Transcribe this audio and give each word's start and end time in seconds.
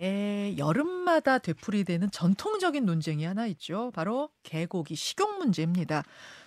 에, 0.00 0.56
여름마다 0.56 1.38
되풀이되는 1.38 2.10
전통적인 2.10 2.86
논쟁이 2.86 3.24
하나 3.24 3.46
있죠. 3.48 3.90
바로 3.94 4.30
개고기 4.44 4.94
식용 4.94 5.38
문제입니다. 5.38 6.04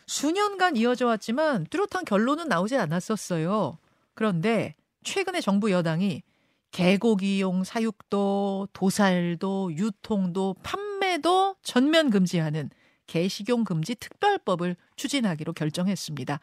수년간 0.08 0.78
이어져 0.78 1.08
왔지만 1.08 1.66
뚜렷한 1.70 2.06
결론은 2.06 2.48
나오지 2.48 2.78
않았었어요. 2.78 3.78
그런데 4.14 4.76
최근에 5.04 5.42
정부 5.42 5.72
여당이 5.72 6.24
개고기용 6.72 7.66
사육도, 7.66 8.70
도살도, 8.72 9.74
유통도, 9.76 10.56
판매도 10.64 11.56
전면 11.62 12.10
금지하는 12.10 12.70
개식용 13.08 13.66
금지 13.66 13.96
특별법을 13.96 14.78
추진하기로 14.96 15.52
결정했습니다. 15.52 16.40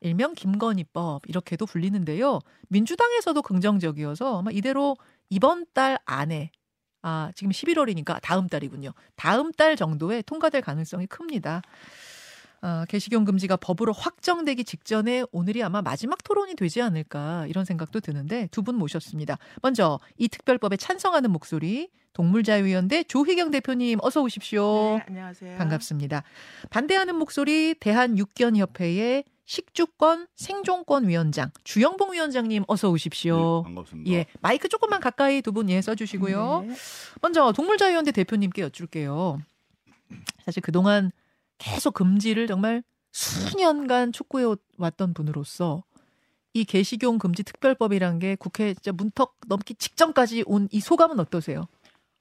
일명 0.00 0.34
김건희법 0.34 1.22
이렇게도 1.28 1.66
불리는데요. 1.66 2.40
민주당에서도 2.68 3.40
긍정적이어서 3.42 4.40
아마 4.40 4.50
이대로 4.50 4.96
이번 5.30 5.66
달 5.74 5.98
안에 6.04 6.50
아, 7.02 7.30
지금 7.34 7.52
11월이니까 7.52 8.18
다음 8.22 8.48
달이군요. 8.48 8.92
다음 9.16 9.52
달 9.52 9.76
정도에 9.76 10.22
통과될 10.22 10.62
가능성이 10.62 11.06
큽니다. 11.06 11.62
아, 12.60 12.84
개식용 12.88 13.24
금지가 13.24 13.56
법으로 13.58 13.92
확정되기 13.92 14.64
직전에 14.64 15.22
오늘이 15.30 15.62
아마 15.62 15.80
마지막 15.80 16.22
토론이 16.24 16.56
되지 16.56 16.82
않을까 16.82 17.46
이런 17.46 17.64
생각도 17.64 18.00
드는데 18.00 18.48
두 18.50 18.62
분 18.62 18.74
모셨습니다. 18.74 19.38
먼저 19.62 20.00
이 20.16 20.26
특별법에 20.28 20.76
찬성하는 20.76 21.30
목소리 21.30 21.88
동물자유위원회 22.14 23.04
조희경 23.04 23.52
대표님 23.52 23.98
어서 24.02 24.20
오십시오. 24.22 24.96
네, 24.98 25.04
안녕하세요. 25.06 25.56
반갑습니다. 25.56 26.24
반대하는 26.70 27.14
목소리 27.14 27.74
대한육견협회의 27.78 29.22
식주권 29.48 30.28
생존권 30.36 31.08
위원장 31.08 31.50
주영봉 31.64 32.12
위원장님 32.12 32.64
어서 32.68 32.90
오십시오. 32.90 33.62
네, 33.64 33.68
반갑습니다. 33.74 34.10
예, 34.12 34.26
마이크 34.42 34.68
조금만 34.68 35.00
가까이 35.00 35.40
두 35.40 35.52
분 35.52 35.70
예 35.70 35.80
써주시고요. 35.80 36.64
네. 36.68 36.74
먼저 37.22 37.50
동물자유연대 37.52 38.12
대표님께 38.12 38.60
여쭐게요. 38.60 39.40
사실 40.44 40.60
그동안 40.62 41.10
계속 41.56 41.94
금지를 41.94 42.46
정말 42.46 42.82
수년간 43.12 44.12
촉구해 44.12 44.54
왔던 44.76 45.14
분으로서 45.14 45.82
이 46.52 46.64
개식용 46.64 47.16
금지 47.18 47.42
특별법이란 47.42 48.18
게 48.18 48.36
국회 48.36 48.74
진짜 48.74 48.92
문턱 48.92 49.34
넘기 49.46 49.74
직전까지 49.74 50.44
온 50.46 50.68
이 50.70 50.80
소감은 50.80 51.18
어떠세요? 51.20 51.68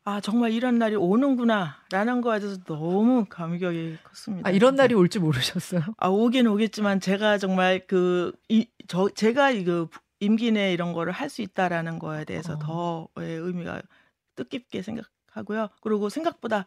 아 0.09 0.21
정말 0.21 0.53
이런 0.53 0.77
날이 0.79 0.95
오는구나라는 0.95 2.21
거에 2.21 2.39
대해서 2.39 2.57
너무 2.63 3.25
감격이 3.27 3.97
컸습니다. 4.05 4.47
아, 4.47 4.51
이런. 4.53 4.75
날이 4.77 4.93
올 4.95 5.09
줄 5.09 5.21
모르셨어요? 5.21 5.81
아 5.97 6.07
오긴 6.07 6.47
오겠지만 6.47 7.01
제가 7.01 7.37
정말 7.37 7.85
그 7.87 8.31
이 8.49 8.67
저 8.87 9.09
제가 9.09 9.51
이거 9.51 9.89
임기 10.21 10.51
내 10.53 10.71
이런 10.71 10.93
거를 10.93 11.11
할 11.11 11.29
수 11.29 11.41
있다라는 11.41 11.99
거에 11.99 12.23
대해서 12.23 12.53
어. 12.53 12.57
더 12.59 13.07
예, 13.19 13.25
의미가 13.33 13.81
뜻깊게 14.37 14.81
생각하고요. 14.81 15.67
그리고 15.81 16.07
생각보다 16.07 16.65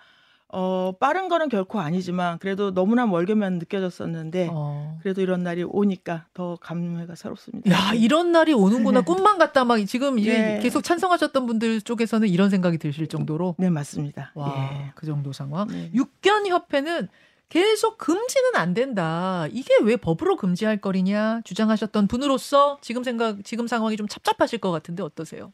어 0.52 0.92
빠른 0.98 1.28
거는 1.28 1.48
결코 1.48 1.80
아니지만 1.80 2.38
그래도 2.38 2.74
너무나 2.74 3.06
멀게만 3.06 3.58
느껴졌었는데 3.58 4.48
어. 4.50 4.98
그래도 5.02 5.20
이런 5.20 5.44
날이 5.44 5.62
오니까 5.62 6.26
더 6.34 6.56
감회가 6.60 7.14
새롭습니다. 7.14 7.70
야, 7.70 7.92
이런 7.94 8.32
날이 8.32 8.52
오는구나. 8.52 9.02
꿈만 9.06 9.38
같다. 9.38 9.64
막 9.64 9.78
지금 9.86 10.18
이제 10.18 10.32
네. 10.32 10.60
계속 10.60 10.82
찬성하셨던 10.82 11.46
분들 11.46 11.82
쪽에서는 11.82 12.26
이런 12.28 12.50
생각이 12.50 12.78
드실 12.78 13.06
정도로. 13.06 13.54
네 13.58 13.70
맞습니다. 13.70 14.32
와, 14.34 14.54
예. 14.72 14.92
그 14.96 15.06
정도 15.06 15.32
상황. 15.32 15.68
네. 15.68 15.90
육견협회는 15.94 17.08
계속 17.48 17.98
금지는 17.98 18.56
안 18.56 18.74
된다. 18.74 19.46
이게 19.50 19.74
왜 19.82 19.96
법으로 19.96 20.36
금지할 20.36 20.78
거리냐 20.78 21.42
주장하셨던 21.44 22.08
분으로서 22.08 22.78
지금 22.80 23.04
생각, 23.04 23.44
지금 23.44 23.66
상황이 23.66 23.96
좀 23.96 24.08
찹찹하실 24.08 24.60
것 24.60 24.70
같은데 24.70 25.02
어떠세요? 25.02 25.52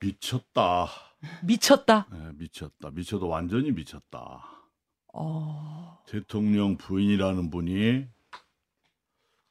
미쳤다. 0.00 1.11
미쳤다. 1.42 2.06
네, 2.10 2.32
미쳤다. 2.34 2.90
미쳐도 2.90 3.28
완전히 3.28 3.72
미쳤다. 3.72 4.42
어, 5.14 6.02
대통령 6.06 6.76
부인이라는 6.76 7.50
분이 7.50 8.06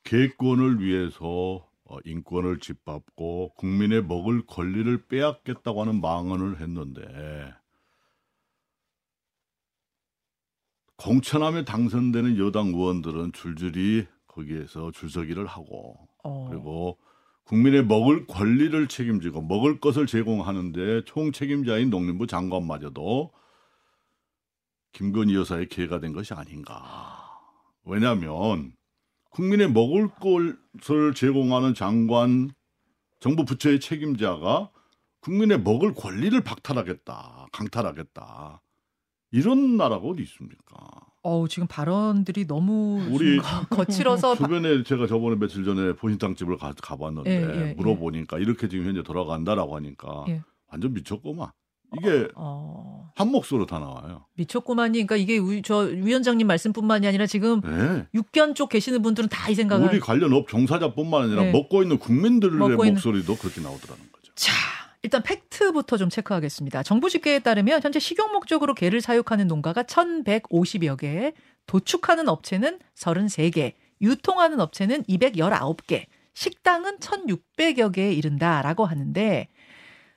개권을 0.04 0.82
위해서 0.82 1.68
어, 1.86 1.98
인권을 2.06 2.60
짓밟고 2.60 3.54
국민의 3.56 4.04
먹을 4.04 4.46
권리를 4.46 5.08
빼앗겠다고 5.08 5.82
하는 5.82 6.02
망언을 6.02 6.60
했는데 6.60 7.54
공천함에 10.96 11.66
당선되는 11.66 12.38
여당 12.38 12.68
의원들은 12.68 13.34
줄줄이 13.34 14.08
거기에서 14.28 14.92
줄서기를 14.92 15.48
하고 15.48 16.08
어. 16.24 16.48
그리고 16.50 16.98
국민의 17.52 17.86
먹을 17.86 18.28
권리를 18.28 18.88
책임지고 18.88 19.42
먹을 19.42 19.82
것을 19.82 20.08
제공하는데 20.08 21.04
총책임자인 21.04 21.90
농림부 21.90 22.26
장관마저도 22.26 23.34
김건희 24.94 25.36
여사의 25.36 25.68
기회가 25.68 26.00
된 26.00 26.14
것이 26.14 26.34
아닌가. 26.34 27.30
왜냐하면 27.84 28.72
국민의 29.32 29.70
먹을 29.70 30.08
것을 30.08 31.14
제공하는 31.14 31.74
장관 31.74 32.52
정부 33.20 33.44
부처의 33.44 33.82
책임자가 33.82 34.72
국민의 35.20 35.60
먹을 35.60 35.94
권리를 35.94 36.42
박탈하겠다, 36.42 37.48
강탈하겠다. 37.52 38.62
이런 39.32 39.76
나라가 39.76 40.08
어디 40.08 40.24
있습니까? 40.24 41.11
어우, 41.24 41.48
지금 41.48 41.68
발언들이 41.68 42.48
너무 42.48 43.00
우리 43.12 43.36
좀 43.38 43.44
거칠어서 43.70 44.34
바- 44.36 44.44
주변에 44.48 44.84
제가 44.84 45.06
저번에 45.08 45.36
며칠 45.36 45.64
전에 45.64 45.94
보신탕집을 45.94 46.58
가, 46.58 46.74
가봤는데 46.82 47.30
예, 47.30 47.42
예, 47.42 47.70
예. 47.70 47.74
물어보니까 47.76 48.40
이렇게 48.40 48.68
지금 48.68 48.86
현재 48.88 49.04
돌아간다라고 49.04 49.76
하니까 49.76 50.26
예. 50.30 50.42
완전 50.72 50.94
미쳤구만. 50.94 51.50
이게 51.98 52.28
어, 52.36 53.12
한 53.16 53.30
목소리로 53.32 53.66
다 53.66 53.78
나와요. 53.78 54.26
미쳤구만이. 54.36 54.94
그러니까 55.06 55.18
이게 55.18 55.38
우- 55.38 55.62
저 55.62 55.80
위원장님 55.80 56.48
말씀뿐만이 56.48 57.06
아니라 57.06 57.28
지금 57.28 57.60
네. 57.62 58.08
육견 58.14 58.56
쪽 58.56 58.70
계시는 58.70 59.02
분들은 59.02 59.28
다 59.30 59.50
이 59.52 59.56
생각을 59.56 59.90
우리 59.90 60.00
관련 60.00 60.32
업 60.34 60.48
종사자뿐만 60.48 61.24
아니라 61.24 61.44
네. 61.44 61.52
먹고 61.52 61.84
있는 61.84 62.00
국민들의 62.00 62.58
먹고 62.58 62.84
있는- 62.86 62.94
목소리도 62.94 63.36
그렇게 63.36 63.60
나오더라는 63.62 64.06
거죠. 64.14 64.32
자, 64.36 64.54
일단 65.04 65.24
팩트부터 65.24 65.98
좀 65.98 66.10
체크하겠습니다. 66.10 66.84
정부 66.84 67.10
집계에 67.10 67.40
따르면 67.40 67.82
현재 67.82 68.00
식용 68.00 68.32
목적으로 68.32 68.74
개를 68.74 69.02
사육하는 69.02 69.48
농가가 69.48 69.84
1,150여 69.84 70.98
개, 71.00 71.34
도축하는 71.66 72.30
업체는 72.30 72.80
33개, 72.96 73.74
유통하는 74.02 74.60
업체는 74.60 75.04
219개, 75.04 76.06
식당은 76.34 77.00
1,600여 77.00 77.94
개에 77.94 78.14
이른다라고 78.14 78.86
하는데 78.86 79.48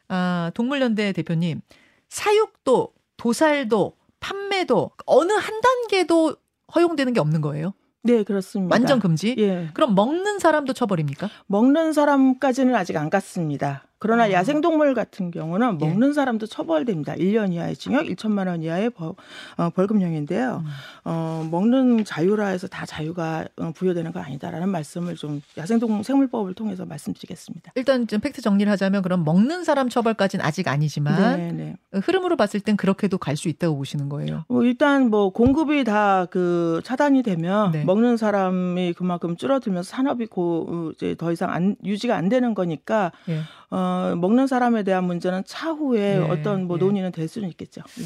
아, 0.08 0.50
동물연대 0.54 1.12
대표님, 1.12 1.60
사육도, 2.08 2.92
도살도, 3.16 3.96
판매도 4.20 4.90
어느 5.06 5.32
한 5.32 5.60
단계도 5.60 6.36
허용되는 6.74 7.12
게 7.12 7.20
없는 7.20 7.40
거예요? 7.40 7.74
네 8.02 8.22
그렇습니다. 8.22 8.74
완전 8.74 9.00
금지? 9.00 9.34
예. 9.38 9.70
그럼 9.72 9.94
먹는 9.94 10.38
사람도 10.38 10.74
처벌입니까? 10.74 11.30
먹는 11.46 11.94
사람까지는 11.94 12.74
아직 12.74 12.96
안 12.96 13.08
갔습니다. 13.08 13.84
그러나 14.04 14.24
아. 14.24 14.32
야생동물 14.32 14.92
같은 14.92 15.30
경우는 15.30 15.78
예. 15.80 15.86
먹는 15.86 16.12
사람도 16.12 16.46
처벌됩니다. 16.46 17.14
1년 17.14 17.54
이하의 17.54 17.76
징역, 17.76 18.04
1천만 18.04 18.48
원 18.48 18.62
이하의 18.62 18.90
벌, 18.90 19.14
어, 19.56 19.70
벌금형인데요. 19.70 20.62
음. 20.62 20.70
어, 21.04 21.48
먹는 21.50 22.04
자유라 22.04 22.48
해서 22.48 22.66
다 22.66 22.84
자유가 22.84 23.46
어, 23.56 23.72
부여되는 23.74 24.12
건 24.12 24.22
아니다라는 24.22 24.68
말씀을 24.68 25.16
좀 25.16 25.40
야생동 25.56 26.02
생물법을 26.02 26.52
통해서 26.52 26.84
말씀드리겠습니다. 26.84 27.72
일단 27.76 28.06
좀 28.06 28.20
팩트 28.20 28.42
정리를 28.42 28.70
하자면 28.72 29.00
그럼 29.00 29.24
먹는 29.24 29.64
사람 29.64 29.88
처벌까지는 29.88 30.44
아직 30.44 30.68
아니지만 30.68 31.38
네, 31.38 31.52
네. 31.52 32.00
흐름으로 32.00 32.36
봤을 32.36 32.60
땐 32.60 32.76
그렇게도 32.76 33.18
갈 33.18 33.34
수 33.34 33.48
있다고 33.48 33.76
보시는 33.76 34.08
거예요. 34.08 34.44
뭐 34.48 34.64
일단 34.64 35.10
뭐 35.10 35.30
공급이 35.30 35.84
다 35.84 36.26
그 36.30 36.80
차단이 36.84 37.22
되면 37.22 37.70
네. 37.70 37.84
먹는 37.84 38.16
사람이 38.16 38.94
그만큼 38.94 39.36
줄어들면서 39.36 39.88
산업이 39.88 40.26
고 40.26 40.66
어, 40.68 40.90
이제 40.94 41.14
더 41.16 41.30
이상 41.32 41.50
안, 41.50 41.76
유지가 41.84 42.16
안 42.16 42.28
되는 42.28 42.54
거니까 42.54 43.12
예. 43.28 43.40
어, 43.74 44.14
먹는 44.14 44.46
사람에 44.46 44.84
대한 44.84 45.02
문제는 45.04 45.42
차후에 45.44 46.16
예, 46.16 46.18
어떤 46.18 46.68
뭐 46.68 46.76
예. 46.76 46.78
논의는 46.78 47.10
될 47.10 47.26
수는 47.26 47.48
있겠죠. 47.48 47.82
예. 47.98 48.04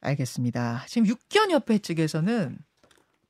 알겠습니다. 0.00 0.84
지금 0.86 1.08
육견협회 1.08 1.78
측에서는 1.78 2.56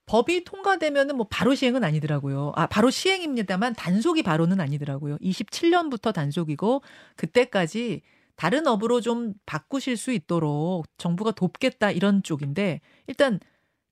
법이 0.05 0.45
통과되면은 0.45 1.17
뭐 1.17 1.27
바로 1.31 1.55
시행은 1.55 1.83
아니더라고요. 1.83 2.53
아, 2.57 2.67
바로 2.67 2.91
시행입니다만 2.91 3.75
단속이 3.75 4.23
바로는 4.23 4.61
아니더라고요. 4.61 5.17
27년부터 5.19 6.13
단속이고 6.13 6.83
그때까지 7.17 8.03
다른 8.37 8.67
업으로 8.67 9.01
좀 9.01 9.33
바꾸실 9.47 9.97
수 9.97 10.13
있도록 10.13 10.85
정부가 10.99 11.31
돕겠다 11.31 11.91
이런 11.91 12.23
쪽인데 12.23 12.83
일단 13.07 13.41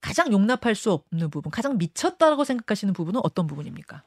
가장 0.03 0.33
용납할 0.33 0.75
수 0.75 0.93
없는 0.93 1.31
부분, 1.31 1.50
가장 1.50 1.79
미쳤다고 1.79 2.44
생각하시는 2.44 2.93
부분은 2.93 3.21
어떤 3.25 3.47
부분입니까? 3.47 4.03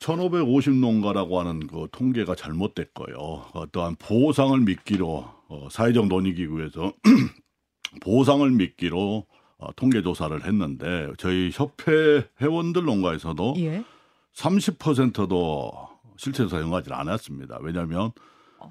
1550농가라고 0.00 1.36
하는 1.36 1.66
그 1.66 1.88
통계가 1.92 2.34
잘못됐고요. 2.34 3.16
어떠한 3.52 3.96
보상을 3.98 4.58
미끼로 4.60 5.24
어, 5.48 5.68
사회적 5.70 6.08
논의기구에서 6.08 6.92
보상을 8.02 8.48
미끼로 8.50 9.26
어, 9.58 9.72
통계 9.74 10.02
조사를 10.02 10.44
했는데 10.44 11.10
저희 11.18 11.50
협회 11.52 12.26
회원들 12.40 12.84
농가에서도 12.84 13.54
예. 13.58 13.84
30%도 14.34 15.72
실태 16.16 16.42
조사 16.44 16.58
응하지 16.58 16.92
않았습니다. 16.92 17.58
왜냐하면 17.62 18.12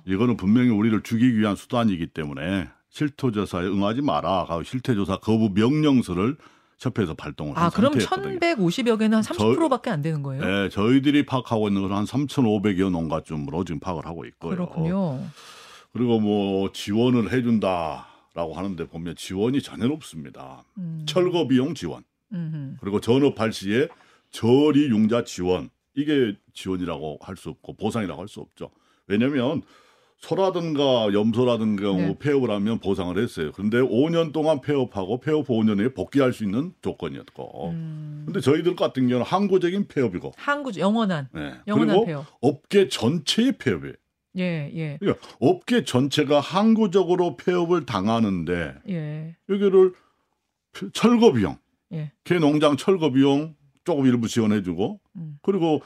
이거는 0.05 0.37
분명히 0.37 0.69
우리를 0.69 1.01
죽이기 1.01 1.37
위한 1.39 1.55
수단이기 1.55 2.07
때문에 2.07 2.69
실토조사에 2.89 3.65
응하지 3.65 4.01
마라. 4.01 4.45
하고 4.45 4.63
실태조사 4.63 5.17
거부 5.17 5.49
명령서를 5.49 6.37
협회에서 6.85 7.13
발동을 7.15 7.55
한 7.57 7.63
아, 7.65 7.69
그럼 7.69 7.99
상태였거든요. 7.99 8.39
1150여 8.39 8.99
개는 8.99 9.17
한 9.17 9.23
30%밖에 9.23 9.89
안 9.89 10.01
되는 10.01 10.21
거예요? 10.23 10.43
네, 10.45 10.69
저희들이 10.69 11.25
파악하고 11.25 11.67
있는 11.67 11.81
것은 11.81 11.95
한 11.95 12.05
3,500여 12.05 12.89
농가쯤으로 12.91 13.63
지금 13.65 13.79
파악을 13.79 14.05
하고 14.05 14.25
있고요. 14.25 14.51
그렇군요. 14.51 15.19
그리고 15.93 16.19
뭐 16.19 16.71
지원을 16.71 17.31
해준다라고 17.31 18.53
하는데 18.53 18.87
보면 18.87 19.15
지원이 19.15 19.61
전혀 19.61 19.87
없습니다. 19.87 20.63
음. 20.77 21.03
철거 21.07 21.47
비용 21.47 21.73
지원 21.73 22.03
음흠. 22.33 22.77
그리고 22.81 22.99
전업할 22.99 23.53
시에 23.53 23.87
저리 24.31 24.89
융자 24.89 25.23
지원 25.23 25.69
이게 25.95 26.35
지원이라고 26.53 27.19
할 27.21 27.37
수 27.37 27.49
없고 27.49 27.75
보상이라고 27.77 28.19
할 28.21 28.27
수 28.27 28.41
없죠. 28.41 28.69
왜냐하면 29.07 29.61
소라든가 30.17 31.13
염소라든가 31.13 31.91
네. 31.93 32.05
뭐 32.07 32.17
폐업을 32.17 32.49
하면 32.49 32.79
보상을 32.79 33.15
했어요. 33.17 33.51
그런데 33.53 33.79
5년 33.79 34.31
동안 34.31 34.61
폐업하고 34.61 35.19
폐업 35.19 35.49
후 35.49 35.53
5년 35.53 35.79
후에 35.79 35.93
복귀할 35.93 36.33
수 36.33 36.43
있는 36.43 36.73
조건이었고. 36.81 37.69
음. 37.71 38.23
근데 38.25 38.39
저희들 38.39 38.75
같은 38.75 39.07
경우는 39.07 39.25
항구적인 39.25 39.87
폐업이고. 39.87 40.33
항구 40.37 40.71
영원한 40.77 41.27
네. 41.33 41.53
영원한 41.67 41.95
그리고 41.97 42.05
폐업. 42.05 42.25
업계 42.41 42.87
전체의 42.87 43.53
폐업이에요. 43.57 43.93
예, 44.37 44.69
예. 44.73 44.97
그러니까 44.99 45.25
업계 45.39 45.85
전체가 45.85 46.39
항구적으로 46.41 47.37
폐업을 47.37 47.85
당하는데 47.85 48.75
예. 48.89 49.35
여기를 49.47 49.93
철거 50.91 51.31
비용, 51.31 51.57
예. 51.93 52.11
개 52.25 52.37
농장 52.37 52.75
철거 52.75 53.11
비용 53.11 53.55
조금 53.85 54.05
일부 54.05 54.27
지원해주고 54.27 54.99
음. 55.15 55.37
그리고 55.41 55.81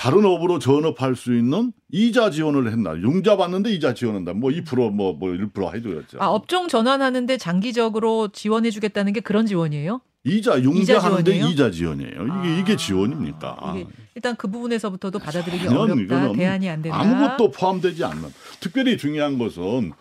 다른 0.00 0.24
업으로 0.24 0.58
전업할 0.58 1.14
수 1.14 1.36
있는 1.36 1.74
이자 1.92 2.30
지원을 2.30 2.72
했나? 2.72 2.96
융자 2.96 3.36
받는데 3.36 3.70
이자 3.72 3.92
지원한다. 3.92 4.32
뭐 4.32 4.48
2%뭐 4.50 5.12
뭐 5.12 5.28
1% 5.28 5.74
해줘야죠. 5.74 6.16
아, 6.20 6.28
업종 6.28 6.68
전환하는데 6.68 7.36
장기적으로 7.36 8.28
지원해 8.28 8.70
주겠다는 8.70 9.12
게 9.12 9.20
그런 9.20 9.44
지원이에요? 9.44 10.00
이자 10.24 10.56
이자 10.56 10.64
융자하는데 10.64 11.30
지원이에요? 11.32 11.46
이자 11.52 11.70
지원이에요. 11.70 12.12
이게 12.22 12.32
아, 12.32 12.58
이게 12.60 12.76
지원입니까? 12.76 13.74
이게 13.76 13.86
일단 14.14 14.36
그 14.36 14.50
부분에서부터도 14.50 15.18
받아들이기 15.18 15.68
어렵다. 15.68 16.32
대안이 16.32 16.70
안 16.70 16.80
된다. 16.80 16.98
아무것도 16.98 17.50
포함되지 17.50 18.02
않는. 18.02 18.30
특별히 18.60 18.96
중요한 18.96 19.36
것은 19.38 19.92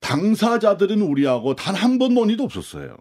당사자들은 0.00 1.02
우리하고 1.02 1.54
단 1.54 1.76
한 1.76 1.98
번 2.00 2.14
논의도 2.14 2.42
없었어요. 2.42 2.96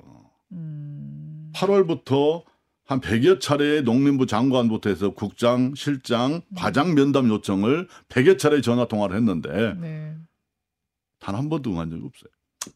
음. 0.51 1.51
8월부터 1.56 2.44
한 2.91 2.99
100여 2.99 3.39
차례의 3.39 3.83
농림부 3.83 4.25
장관부터 4.25 4.89
해서 4.89 5.11
국장, 5.11 5.73
실장, 5.75 6.41
과장 6.57 6.93
면담 6.93 7.29
요청을 7.29 7.88
100여 8.09 8.38
차례 8.38 8.59
전화 8.59 8.85
통화를 8.85 9.15
했는데 9.15 9.75
네. 9.75 10.13
단한 11.19 11.47
번도 11.47 11.71
응한 11.71 11.89
적이 11.89 12.03
없어요. 12.05 12.29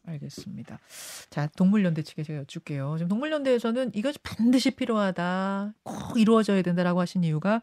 알겠습니다. 0.06 0.78
자, 1.28 1.50
동물연대 1.54 2.00
측에 2.02 2.22
제가 2.22 2.40
여쭐게요. 2.40 2.94
지금 2.96 3.08
동물연대에서는 3.08 3.90
이것이 3.94 4.18
반드시 4.20 4.70
필요하다, 4.70 5.74
꼭 5.82 6.18
이루어져야 6.18 6.62
된다라고 6.62 6.98
하신 7.00 7.22
이유가 7.22 7.60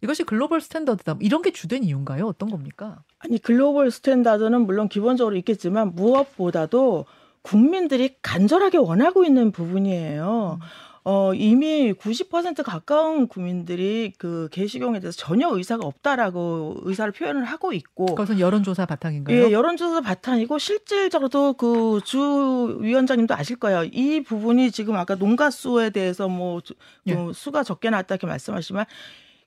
이것이 0.00 0.22
글로벌 0.22 0.60
스탠더드다. 0.60 1.16
이런 1.20 1.42
게 1.42 1.50
주된 1.50 1.82
이유인가요? 1.82 2.24
어떤 2.24 2.50
겁니까? 2.50 3.02
아니 3.18 3.38
글로벌 3.38 3.90
스탠다드는 3.90 4.64
물론 4.64 4.88
기본적으로 4.88 5.34
있겠지만 5.38 5.96
무엇보다도 5.96 7.06
국민들이 7.42 8.14
간절하게 8.22 8.78
원하고 8.78 9.24
있는 9.24 9.50
부분이에요. 9.50 10.58
어, 11.08 11.32
이미 11.34 11.92
90% 11.92 12.64
가까운 12.64 13.28
국민들이 13.28 14.12
그 14.18 14.48
개식용에 14.50 14.98
대해서 14.98 15.16
전혀 15.16 15.48
의사가 15.48 15.86
없다라고 15.86 16.78
의사를 16.82 17.12
표현을 17.12 17.44
하고 17.44 17.72
있고 17.72 18.06
그것은 18.06 18.40
여론조사 18.40 18.86
바탕인가요? 18.86 19.36
예, 19.36 19.52
여론조사 19.52 20.00
바탕이고 20.00 20.58
실질적으로도 20.58 21.52
그 21.52 22.00
주 22.04 22.78
위원장님도 22.80 23.34
아실 23.34 23.54
거예요. 23.56 23.84
이 23.84 24.20
부분이 24.22 24.72
지금 24.72 24.96
아까 24.96 25.14
농가 25.14 25.50
수에 25.50 25.90
대해서 25.90 26.28
뭐 26.28 26.60
예. 27.06 27.16
수가 27.32 27.62
적게 27.62 27.88
나왔다 27.90 28.16
이렇게 28.16 28.26
말씀하시지만 28.26 28.84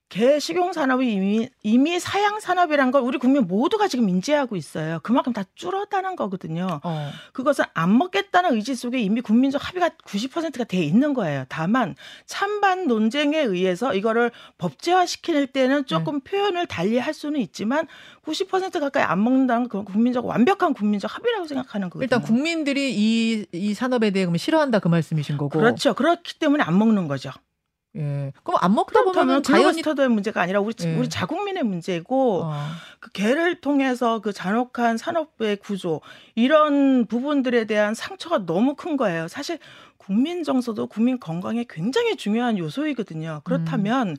개 0.09 0.39
식용 0.39 0.73
산업이 0.73 1.13
이미 1.13 1.50
이미 1.61 2.00
사양 2.00 2.39
산업이란 2.39 2.89
걸 2.89 3.03
우리 3.03 3.19
국민 3.19 3.47
모두가 3.47 3.88
지금 3.88 4.09
인지하고 4.09 4.56
있어요. 4.56 5.00
그만큼 5.03 5.33
다 5.33 5.44
줄었다는 5.53 6.15
거거든요. 6.15 6.79
어. 6.83 7.11
그것은 7.31 7.65
안 7.75 7.95
먹겠다는 7.95 8.56
의지 8.56 8.73
속에 8.73 9.00
이미 9.00 9.21
국민적 9.21 9.67
합의가 9.67 9.89
90%가 9.89 10.63
돼 10.63 10.77
있는 10.77 11.13
거예요. 11.13 11.45
다만 11.47 11.95
찬반 12.25 12.88
논쟁에 12.88 13.39
의해서 13.39 13.94
이거를 13.94 14.31
법제화 14.57 15.06
시킬 15.06 15.45
때는 15.45 15.85
조금 15.85 16.21
표현을 16.21 16.65
달리 16.65 16.97
할 16.97 17.13
수는 17.13 17.39
있지만 17.41 17.88
90% 18.25 18.79
가까이 18.79 19.03
안 19.03 19.23
먹는다는 19.23 19.69
건 19.69 19.85
국민적 19.85 20.25
완벽한 20.25 20.73
국민적 20.73 21.15
합의라고 21.15 21.45
생각하는 21.45 21.91
거거든요. 21.91 22.05
일단 22.05 22.21
국민들이 22.23 22.95
이, 22.95 23.45
이 23.51 23.73
산업에 23.75 24.09
대해 24.09 24.25
그러면 24.25 24.39
싫어한다 24.39 24.79
그 24.79 24.88
말씀이신 24.88 25.38
거고. 25.38 25.59
그렇죠. 25.59 25.94
그렇기 25.94 26.39
때문에 26.39 26.63
안 26.63 26.79
먹는 26.79 27.07
거죠. 27.07 27.31
예. 28.00 28.31
그럼 28.44 28.60
안 28.62 28.74
먹다 28.74 29.04
보면 29.04 29.44
자연히 29.44 29.63
글로벌스터드의 29.81 30.10
문제가 30.10 30.42
아니라 30.42 30.60
우리 30.62 30.74
예. 30.84 30.96
우리 30.96 31.10
자국민의 31.10 31.63
문제고 31.63 32.44
어. 32.46 32.54
그 33.00 33.12
개를 33.12 33.62
통해서 33.62 34.19
그 34.19 34.34
잔혹한 34.34 34.98
산업의 34.98 35.57
구조 35.57 36.01
이런 36.36 37.06
부분들에 37.06 37.66
대한 37.66 37.94
상처가 37.94 38.46
너무 38.46 38.75
큰 38.75 38.98
거예요. 38.98 39.28
사실 39.28 39.60
국민 39.98 40.44
정서도 40.44 40.88
국민 40.88 41.19
건강에 41.19 41.66
굉장히 41.69 42.16
중요한 42.16 42.57
요소이거든요. 42.57 43.42
그렇다면 43.44 44.16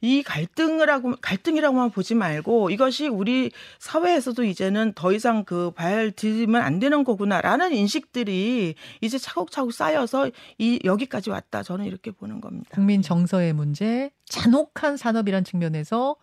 이 0.00 0.22
갈등을 0.22 0.88
하고 0.90 1.14
갈등이라고만 1.20 1.90
보지 1.90 2.14
말고 2.14 2.70
이것이 2.70 3.08
우리 3.08 3.50
사회에서도 3.80 4.44
이제는 4.44 4.92
더 4.94 5.12
이상 5.12 5.44
그 5.44 5.70
발 5.74 6.10
들이면 6.12 6.62
안 6.62 6.78
되는 6.78 7.04
거구나라는 7.04 7.72
인식들이 7.72 8.74
이제 9.00 9.18
차곡차곡 9.18 9.72
쌓여서 9.72 10.30
이 10.58 10.78
여기까지 10.84 11.30
왔다. 11.30 11.62
저는 11.62 11.84
이렇게 11.84 12.10
보는 12.10 12.40
겁니다. 12.40 12.68
국민 12.72 13.02
정서의 13.02 13.52
문제, 13.52 14.10
잔혹한 14.26 14.96
산업이란 14.96 15.44
측면에서 15.44 16.16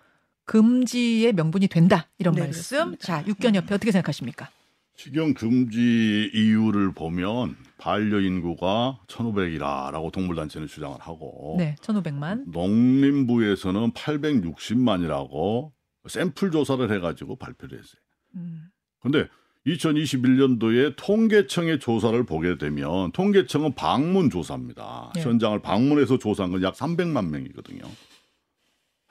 금지의 0.45 1.33
명분이 1.33 1.67
된다. 1.67 2.07
이런 2.17 2.35
네, 2.35 2.41
말씀. 2.41 2.77
그렇습니다. 2.77 3.05
자, 3.05 3.23
육견 3.27 3.55
협회 3.55 3.73
어떻게 3.75 3.91
생각하십니까? 3.91 4.49
식용 4.95 5.33
금지 5.33 6.31
이유를 6.33 6.93
보면 6.93 7.55
반려 7.77 8.19
인구가 8.21 8.99
1,500이라라고 9.07 10.11
동물단체는 10.11 10.67
주장을 10.67 10.97
하고 10.99 11.55
네, 11.57 11.75
1,500만. 11.81 12.49
농림부에서는 12.49 13.91
860만이라고 13.91 15.71
샘플 16.07 16.51
조사를 16.51 16.91
해 16.91 16.99
가지고 16.99 17.35
발표를 17.35 17.77
했어요. 17.77 17.99
음. 18.35 18.69
근데 19.01 19.27
2021년도에 19.67 20.93
통계청의 20.95 21.79
조사를 21.79 22.23
보게 22.25 22.57
되면 22.57 23.11
통계청은 23.11 23.73
방문 23.75 24.29
조사입니다. 24.29 25.11
예. 25.17 25.21
현장을 25.21 25.59
방문해서 25.61 26.17
조사한 26.19 26.51
건 26.51 26.61
약 26.63 26.75
300만 26.75 27.29
명이거든요. 27.29 27.81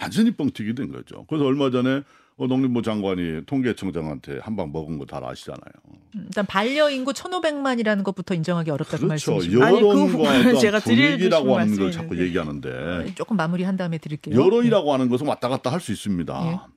완전히 0.00 0.30
뻥튀기 0.32 0.74
된 0.74 0.90
거죠. 0.90 1.24
그래서 1.26 1.44
얼마 1.44 1.70
전에 1.70 2.02
어, 2.36 2.46
농림부 2.48 2.82
장관이 2.82 3.46
통계청장한테 3.46 4.38
한 4.42 4.56
방 4.56 4.72
먹은 4.72 4.98
거 4.98 5.04
다 5.06 5.20
아시잖아요. 5.22 5.72
음, 6.16 6.24
일단 6.26 6.44
반려인구 6.46 7.12
1,500만이라는 7.12 8.02
것부터 8.02 8.34
인정하기 8.34 8.70
어렵다 8.70 8.98
그 8.98 9.06
그렇죠. 9.06 9.38
그 9.38 9.52
여론과 9.52 10.20
어떤 10.40 10.58
제가 10.58 10.80
분위기라고 10.80 11.56
하는 11.58 11.76
걸 11.76 11.92
자꾸. 11.92 12.18
얘기하는데 12.20 13.14
조금 13.14 13.36
마무리한 13.36 13.76
다음에 13.76 13.98
드릴게요. 13.98 14.34
여론이라고 14.40 14.92
하는 14.92 15.08
것은 15.08 15.26
왔다 15.26 15.48
갔다 15.48 15.70
할 15.70 15.80
수 15.80 15.92
있습니다. 15.92 16.52
예. 16.52 16.74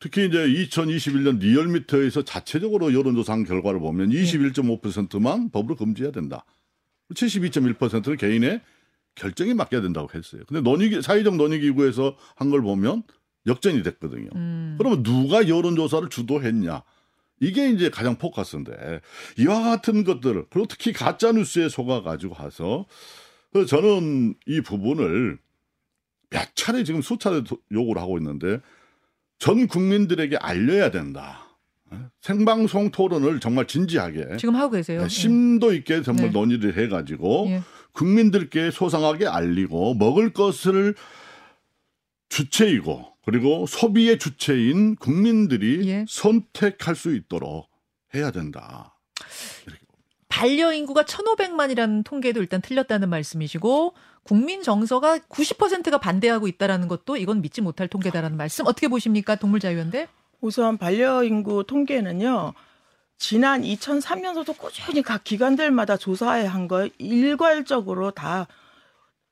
특히 0.00 0.26
이제 0.26 0.38
2021년 0.46 1.38
리얼미터에서 1.40 2.22
자체적으로 2.22 2.92
여론조사한 2.94 3.44
결과를 3.44 3.80
보면 3.80 4.10
21.5%만 4.10 5.50
법으로 5.50 5.74
금지해야 5.76 6.12
된다. 6.12 6.44
72.1%는 7.14 8.16
개인의 8.16 8.60
결정에 9.14 9.54
맡겨야 9.54 9.80
된다고 9.80 10.08
했어요. 10.14 10.42
근데 10.46 10.60
논의 10.60 11.02
사회적 11.02 11.36
논의기구에서 11.36 12.16
한 12.36 12.50
걸 12.50 12.62
보면 12.62 13.02
역전이 13.48 13.82
됐거든요. 13.82 14.28
음. 14.36 14.76
그러면 14.78 15.02
누가 15.02 15.48
여론조사를 15.48 16.08
주도했냐? 16.08 16.82
이게 17.40 17.70
이제 17.70 17.88
가장 17.88 18.16
포커스인데 18.16 19.00
이와 19.38 19.60
같은 19.62 20.04
것들을 20.04 20.46
그리고 20.50 20.66
특히 20.68 20.92
가짜 20.92 21.32
뉴스에 21.32 21.68
속아 21.68 22.02
가지고 22.02 22.34
가서 22.34 22.86
그래서 23.52 23.68
저는 23.76 24.34
이 24.46 24.60
부분을 24.60 25.38
몇 26.30 26.54
차례 26.56 26.84
지금 26.84 27.00
수차례 27.00 27.44
도- 27.44 27.58
요구를 27.72 28.02
하고 28.02 28.18
있는데 28.18 28.60
전 29.38 29.66
국민들에게 29.68 30.36
알려야 30.36 30.90
된다. 30.90 31.44
생방송 32.20 32.90
토론을 32.90 33.40
정말 33.40 33.66
진지하게 33.66 34.36
지금 34.38 34.54
하고 34.56 34.72
계세요. 34.72 35.02
네, 35.02 35.08
심도 35.08 35.72
있게 35.72 36.02
정말 36.02 36.26
네. 36.26 36.30
논의를 36.32 36.76
해가지고 36.76 37.46
예. 37.48 37.62
국민들께 37.92 38.70
소상하게 38.70 39.26
알리고 39.26 39.94
먹을 39.94 40.32
것을 40.34 40.94
주체이고 42.28 43.06
그리고 43.28 43.66
소비의 43.66 44.18
주체인 44.18 44.96
국민들이 44.96 45.86
예. 45.86 46.06
선택할 46.08 46.96
수 46.96 47.14
있도록 47.14 47.68
해야 48.14 48.30
된다. 48.30 48.96
반려 50.30 50.72
인구가 50.72 51.02
1,500만이라는 51.02 52.04
통계도 52.04 52.40
일단 52.40 52.62
틀렸다는 52.62 53.10
말씀이시고 53.10 53.92
국민 54.22 54.62
정서가 54.62 55.18
90%가 55.18 55.98
반대하고 55.98 56.48
있다라는 56.48 56.88
것도 56.88 57.18
이건 57.18 57.42
믿지 57.42 57.60
못할 57.60 57.86
통계다라는 57.86 58.38
말씀 58.38 58.66
어떻게 58.66 58.88
보십니까? 58.88 59.34
동물자유연대? 59.36 60.08
우선 60.40 60.78
반려 60.78 61.22
인구 61.22 61.64
통계는요. 61.66 62.54
지난 63.18 63.60
2003년서도 63.60 64.56
꾸준히 64.56 65.02
각 65.02 65.22
기관들마다 65.22 65.98
조사해 65.98 66.46
한거 66.46 66.88
일괄적으로 66.96 68.10
다 68.10 68.46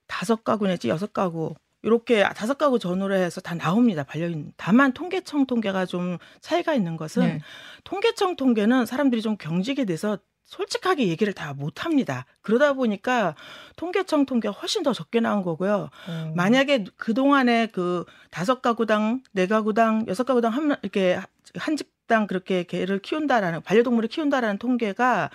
다섯 0.06 0.44
가구 0.44 0.66
내지 0.66 0.90
여섯 0.90 1.14
가구 1.14 1.54
이렇게 1.82 2.24
다섯 2.34 2.58
가구 2.58 2.78
전후로 2.78 3.14
해서 3.14 3.40
다 3.40 3.54
나옵니다. 3.54 4.02
반려인. 4.02 4.52
다만 4.56 4.92
통계청 4.92 5.46
통계가 5.46 5.86
좀 5.86 6.18
차이가 6.40 6.74
있는 6.74 6.96
것은 6.96 7.22
네. 7.22 7.40
통계청 7.84 8.36
통계는 8.36 8.86
사람들이 8.86 9.22
좀 9.22 9.36
경직이 9.36 9.84
돼서 9.86 10.18
솔직하게 10.46 11.08
얘기를 11.08 11.32
다 11.32 11.54
못합니다. 11.54 12.24
그러다 12.40 12.72
보니까 12.72 13.34
통계청 13.74 14.26
통계가 14.26 14.52
훨씬 14.52 14.82
더 14.82 14.92
적게 14.92 15.20
나온 15.20 15.42
거고요. 15.42 15.90
어. 16.08 16.32
만약에 16.34 16.84
그 16.96 17.14
동안에 17.14 17.66
그 17.66 18.04
다섯 18.30 18.62
가구당, 18.62 19.22
네 19.32 19.46
가구당, 19.46 20.06
여섯 20.08 20.24
가구당 20.24 20.52
한 20.52 20.76
이렇게 20.82 21.20
한 21.56 21.76
집당 21.76 22.28
그렇게 22.28 22.62
개를 22.62 23.00
키운다라는 23.00 23.62
반려동물을 23.62 24.08
키운다라는 24.08 24.58
통계가 24.58 25.30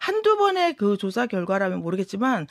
한두 0.00 0.36
번의 0.36 0.74
그 0.74 0.96
조사 0.96 1.26
결과라면 1.26 1.80
모르겠지만 1.80 2.48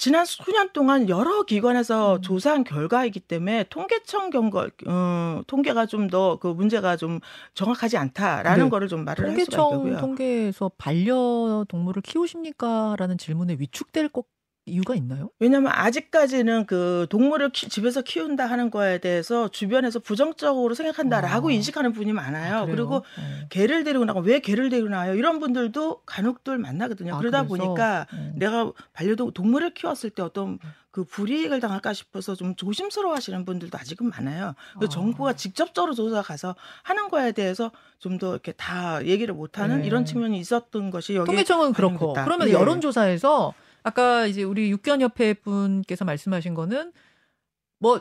지난 0.00 0.24
수년 0.24 0.70
동안 0.72 1.08
여러 1.10 1.42
기관에서 1.44 2.16
음. 2.16 2.22
조사한 2.22 2.64
결과이기 2.64 3.20
때문에 3.20 3.64
통계청 3.68 4.30
경과 4.30 4.68
어, 4.86 5.42
통계가 5.46 5.84
좀 5.86 6.08
더 6.08 6.38
그 6.40 6.48
문제가 6.48 6.96
좀 6.96 7.20
정확하지 7.54 7.98
않다라는 7.98 8.64
네. 8.64 8.70
거를 8.70 8.88
좀 8.88 9.04
말을 9.04 9.28
할 9.28 9.38
수가 9.38 9.56
통계청 9.58 9.76
있고요. 9.88 10.00
통계에서 10.00 10.70
반려 10.78 11.64
동물을 11.68 12.00
키우십니까라는 12.02 13.18
질문에 13.18 13.56
위축될 13.60 14.08
것 14.08 14.24
이유가 14.66 14.94
있나요? 14.94 15.30
왜냐하면 15.38 15.72
아직까지는 15.74 16.66
그 16.66 17.06
동물을 17.10 17.50
키- 17.50 17.68
집에서 17.68 18.02
키운다 18.02 18.46
하는 18.46 18.70
거에 18.70 18.98
대해서 18.98 19.48
주변에서 19.48 19.98
부정적으로 20.00 20.74
생각한다라고 20.74 21.48
아. 21.48 21.52
인식하는 21.52 21.92
분이 21.92 22.12
많아요. 22.12 22.58
아? 22.58 22.66
그리고 22.66 22.96
어. 22.96 23.02
개를 23.48 23.84
데리고 23.84 24.04
나가 24.04 24.20
왜 24.20 24.38
개를 24.40 24.68
데리고 24.68 24.88
나요? 24.90 25.14
이런 25.14 25.40
분들도 25.40 26.02
간혹들 26.04 26.58
만나거든요. 26.58 27.14
아, 27.14 27.18
그러다 27.18 27.46
그래서? 27.46 27.64
보니까 27.64 28.06
어. 28.12 28.32
내가 28.36 28.70
반려동 28.92 29.32
동물을 29.32 29.72
키웠을 29.74 30.10
때 30.10 30.22
어떤 30.22 30.58
그 30.92 31.04
불이익을 31.04 31.60
당할까 31.60 31.92
싶어서 31.92 32.34
좀 32.34 32.54
조심스러워 32.54 33.14
하시는 33.14 33.44
분들도 33.44 33.76
아직은 33.78 34.10
많아요. 34.10 34.54
그 34.78 34.86
아. 34.86 34.88
정부가 34.88 35.32
직접적으로 35.32 35.94
조사 35.94 36.20
가서 36.22 36.54
하는 36.82 37.08
거에 37.08 37.32
대해서 37.32 37.70
좀 37.98 38.18
더 38.18 38.32
이렇게 38.32 38.52
다 38.52 39.04
얘기를 39.04 39.34
못 39.34 39.58
하는 39.58 39.80
네. 39.82 39.86
이런 39.86 40.04
측면이 40.04 40.38
있었던 40.38 40.90
것이 40.90 41.14
여기 41.14 41.26
통계청은 41.26 41.72
그렇고 41.72 42.12
반영됐다. 42.12 42.24
그러면 42.24 42.48
예. 42.48 42.52
여론조사에서 42.52 43.52
아까 43.82 44.26
이제 44.26 44.42
우리 44.42 44.70
육견협회 44.70 45.34
분께서 45.34 46.04
말씀하신 46.04 46.54
거는 46.54 46.92
뭐 47.78 48.00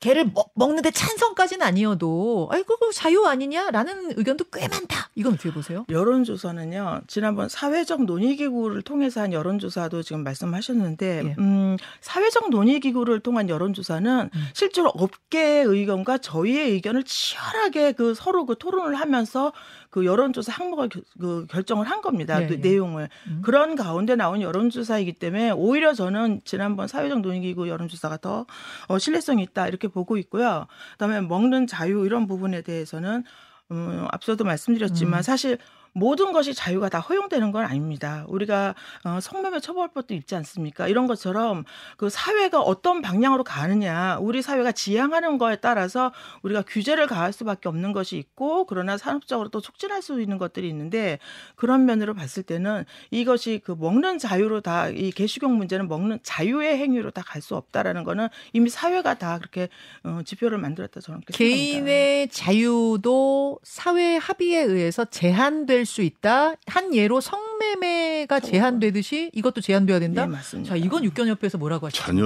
개를 0.00 0.30
먹, 0.32 0.52
먹는데 0.54 0.92
찬성까지는 0.92 1.66
아니어도 1.66 2.48
아이 2.52 2.62
그거 2.62 2.90
자유 2.92 3.26
아니냐라는 3.26 4.16
의견도 4.16 4.44
꽤 4.52 4.68
많다. 4.68 5.10
이건 5.16 5.34
어떻게 5.34 5.50
보세요? 5.50 5.84
여론조사는요, 5.88 7.00
지난번 7.08 7.48
사회적 7.48 8.04
논의기구를 8.04 8.82
통해서 8.82 9.22
한 9.22 9.32
여론조사도 9.32 10.02
지금 10.02 10.22
말씀하셨는데, 10.22 11.22
예. 11.24 11.34
음, 11.38 11.76
사회적 12.00 12.50
논의기구를 12.50 13.18
통한 13.20 13.48
여론조사는 13.48 14.30
음. 14.32 14.48
실제로 14.54 14.90
업계의 14.90 15.64
의견과 15.64 16.18
저희의 16.18 16.70
의견을 16.70 17.02
치열하게 17.02 17.92
그 17.92 18.14
서로 18.14 18.46
그 18.46 18.56
토론을 18.56 18.94
하면서 18.94 19.52
그 19.90 20.04
여론조사 20.04 20.52
항목을 20.52 20.88
겨- 20.90 21.00
그 21.18 21.46
결정을 21.50 21.86
한 21.86 22.00
겁니다. 22.02 22.42
예, 22.42 22.46
그 22.46 22.54
예. 22.54 22.56
내용을. 22.58 23.08
음. 23.28 23.40
그런 23.42 23.74
가운데 23.74 24.16
나온 24.16 24.42
여론조사이기 24.42 25.14
때문에 25.14 25.50
오히려 25.50 25.94
저는 25.94 26.42
지난번 26.44 26.88
사회적 26.88 27.20
논의기구 27.20 27.68
여론조사가 27.68 28.18
더 28.18 28.46
어, 28.88 28.98
신뢰성이 28.98 29.42
있다 29.44 29.66
이렇게 29.68 29.88
보고 29.88 30.16
있고요. 30.18 30.66
그다음에 30.92 31.20
먹는 31.22 31.66
자유 31.66 32.04
이런 32.04 32.26
부분에 32.26 32.62
대해서는 32.62 33.24
음, 33.70 34.06
앞서도 34.10 34.44
말씀드렸지만 34.44 35.20
음. 35.20 35.22
사실 35.22 35.58
모든 35.92 36.32
것이 36.32 36.54
자유가 36.54 36.88
다 36.88 37.00
허용되는 37.00 37.50
건 37.52 37.64
아닙니다. 37.64 38.24
우리가 38.28 38.74
어, 39.04 39.20
성매매 39.20 39.60
처벌법도 39.60 40.14
있지 40.14 40.34
않습니까? 40.36 40.88
이런 40.88 41.06
것처럼 41.06 41.64
그 41.96 42.08
사회가 42.10 42.60
어떤 42.60 43.02
방향으로 43.02 43.44
가느냐, 43.44 44.18
우리 44.20 44.42
사회가 44.42 44.72
지향하는 44.72 45.38
거에 45.38 45.56
따라서 45.56 46.12
우리가 46.42 46.62
규제를 46.62 47.06
가할 47.06 47.32
수밖에 47.32 47.68
없는 47.68 47.92
것이 47.92 48.16
있고, 48.18 48.66
그러나 48.66 48.96
산업적으로 48.98 49.48
또 49.48 49.60
촉진할 49.60 50.02
수 50.02 50.20
있는 50.20 50.38
것들이 50.38 50.68
있는데 50.68 51.18
그런 51.56 51.84
면으로 51.86 52.14
봤을 52.14 52.42
때는 52.42 52.84
이것이 53.10 53.60
그 53.64 53.72
먹는 53.78 54.18
자유로 54.18 54.60
다 54.60 54.88
이 54.88 55.10
개식용 55.12 55.56
문제는 55.58 55.86
먹는 55.88 56.18
자유의 56.22 56.78
행위로 56.78 57.10
다 57.10 57.22
갈 57.22 57.42
수 57.42 57.54
없다라는 57.56 58.04
거는 58.04 58.28
이미 58.52 58.68
사회가 58.70 59.14
다 59.14 59.38
그렇게 59.38 59.68
어, 60.02 60.20
지표를 60.24 60.58
만들었다 60.58 61.00
저는 61.00 61.20
그렇게 61.20 61.44
생각합니다. 61.44 61.72
개인의 61.84 62.28
자유도 62.28 63.58
사회 63.62 64.16
합의에 64.16 64.60
의해서 64.62 65.04
제한될 65.04 65.77
수 65.86 66.02
있다. 66.02 66.54
한 66.66 66.94
예로 66.94 67.20
성매매가 67.20 68.40
제한되듯이 68.40 69.30
이것도 69.34 69.60
제한돼야 69.60 69.98
된다. 70.00 70.26
네, 70.26 70.32
맞습니다. 70.32 70.70
자, 70.70 70.76
이건 70.76 71.04
육견협회에서 71.04 71.58
뭐라고 71.58 71.86
하시죠? 71.86 72.02
전혀 72.02 72.24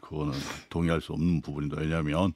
그거는 0.00 0.32
동의할 0.70 1.00
수 1.00 1.12
없는 1.12 1.40
부분입니다. 1.42 1.80
왜냐하면 1.82 2.32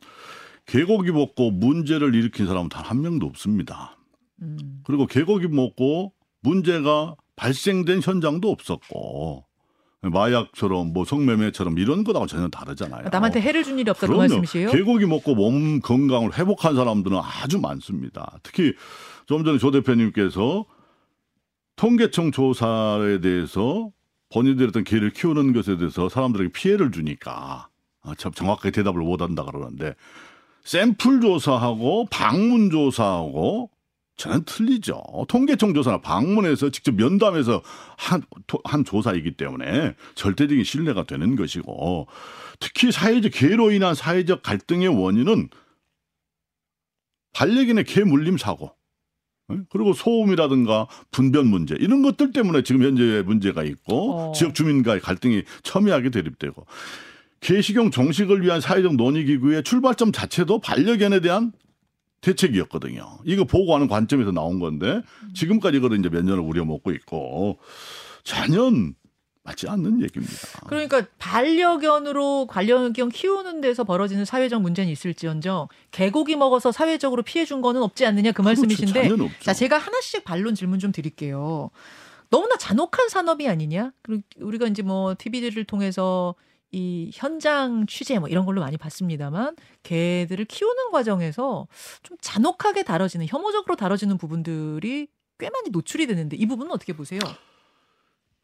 개고기 0.67 1.11
먹고 1.13 1.51
문제를 1.51 2.15
일으킨 2.15 2.47
사람은 2.47 2.69
단 2.69 2.85
한 2.85 3.01
명도 3.03 3.27
없습니다. 3.27 3.97
음. 4.43 4.81
그리고 4.85 5.07
개고기 5.07 5.49
먹고 5.49 6.13
문제가 6.43 7.15
발생된 7.37 8.01
현장도 8.03 8.51
없었고 8.51 9.45
마약처럼 10.03 10.95
뭐 10.95 11.05
성매매처럼 11.05 11.79
이런 11.79 12.05
거하고 12.05 12.27
전혀 12.27 12.49
다르잖아요. 12.49 13.09
남한테 13.13 13.41
해를 13.43 13.63
준 13.65 13.79
일이 13.79 13.91
없다 13.91 14.07
그. 14.07 14.13
말씀이시에요? 14.13 14.71
개고기 14.71 15.05
먹고 15.05 15.35
몸 15.35 15.81
건강을 15.81 16.39
회복한 16.39 16.75
사람들은 16.75 17.19
아주 17.19 17.59
많습니다. 17.61 18.39
특히 18.43 18.73
좀 19.31 19.45
전에 19.45 19.59
조 19.59 19.71
대표님께서 19.71 20.67
통계청 21.77 22.33
조사에 22.33 23.21
대해서 23.21 23.93
본인들이 24.31 24.67
어떤 24.71 24.83
개를 24.83 25.11
키우는 25.11 25.53
것에 25.53 25.77
대해서 25.77 26.09
사람들에게 26.09 26.51
피해를 26.51 26.91
주니까 26.91 27.69
아, 28.03 28.15
참 28.19 28.33
정확하게 28.33 28.73
대답을 28.73 29.01
못한다 29.03 29.45
그러는데 29.45 29.95
샘플 30.65 31.21
조사하고 31.21 32.09
방문 32.11 32.71
조사하고 32.71 33.71
저는 34.17 34.47
틀리죠. 34.47 35.01
통계청 35.29 35.75
조사나 35.75 36.01
방문해서 36.01 36.71
직접 36.71 36.97
면담해서 36.97 37.63
한, 37.99 38.23
토- 38.49 38.61
한 38.65 38.85
조사이기 38.85 39.37
때문에 39.37 39.95
절대적인 40.17 40.65
신뢰가 40.65 41.05
되는 41.05 41.37
것이고 41.37 42.09
특히 42.59 42.91
사회적 42.91 43.31
개로 43.33 43.71
인한 43.71 43.95
사회적 43.95 44.43
갈등의 44.43 44.89
원인은 44.89 45.51
반려견의 47.33 47.85
개 47.85 48.03
물림 48.03 48.37
사고 48.37 48.75
예? 48.75 48.80
그리고 49.71 49.93
소음이라든가 49.93 50.87
분변 51.11 51.47
문제 51.47 51.77
이런 51.79 52.03
것들 52.03 52.33
때문에 52.33 52.63
지금 52.63 52.83
현재 52.83 53.23
문제가 53.25 53.63
있고 53.65 54.15
어. 54.15 54.33
지역 54.33 54.55
주민과의 54.55 55.01
갈등이 55.01 55.43
첨예하게 55.63 56.11
대립되고 56.11 56.67
개식용 57.41 57.91
정식을 57.91 58.43
위한 58.43 58.61
사회적 58.61 58.97
논의 58.97 59.25
기구의 59.25 59.63
출발점 59.63 60.13
자체도 60.13 60.61
반려견에 60.61 61.21
대한 61.21 61.53
대책이었거든요. 62.21 63.19
이거 63.25 63.45
보고하는 63.45 63.89
관점에서 63.89 64.31
나온 64.31 64.59
건데 64.59 65.01
지금까지 65.35 65.79
이걸 65.79 65.99
이제 65.99 66.09
몇 66.11 66.23
년을 66.23 66.41
우려먹고 66.41 66.93
있고 66.93 67.59
전혀 68.25 68.71
맞지 69.43 69.69
않는 69.69 70.03
얘기입니다. 70.03 70.37
그러니까 70.67 71.07
반려견으로 71.19 72.47
반려견 72.47 73.09
키우는 73.09 73.61
데서 73.61 73.85
벌어지는 73.85 74.25
사회적 74.25 74.61
문제는 74.61 74.91
있을지언정 74.93 75.69
개고기 75.91 76.37
먹어서 76.37 76.73
사회적으로 76.73 77.23
피해 77.23 77.45
준 77.45 77.63
거는 77.63 77.83
없지 77.83 78.05
않느냐 78.05 78.33
그 78.33 78.43
말씀이신데 78.43 79.09
그렇죠. 79.09 79.25
없죠. 79.25 79.39
자 79.41 79.55
제가 79.55 79.79
하나씩 79.79 80.25
반론 80.25 80.55
질문 80.55 80.79
좀 80.79 80.93
드릴게요. 80.93 81.71
너무나 82.29 82.57
잔혹한 82.57 83.09
산업이 83.09 83.49
아니냐? 83.49 83.93
그리고 84.03 84.23
우리가 84.39 84.67
이제 84.67 84.83
뭐 84.83 85.15
TV를 85.19 85.65
통해서 85.65 86.35
이 86.71 87.11
현장 87.13 87.87
취재 87.87 88.19
뭐 88.19 88.29
이런 88.29 88.45
걸로 88.45 88.61
많이 88.61 88.77
봤습니다만 88.77 89.57
개들을 89.83 90.45
키우는 90.45 90.93
과정에서 90.93 91.67
좀 92.03 92.17
잔혹하게 92.21 92.85
다뤄지는 92.85 93.27
혐오적으로 93.29 93.75
다뤄지는 93.75 94.19
부분들이 94.19 95.09
꽤 95.39 95.51
많이 95.51 95.71
노출이 95.71 96.07
되는데 96.07 96.37
이 96.37 96.47
부분은 96.47 96.71
어떻게 96.71 96.93
보세요? 96.93 97.19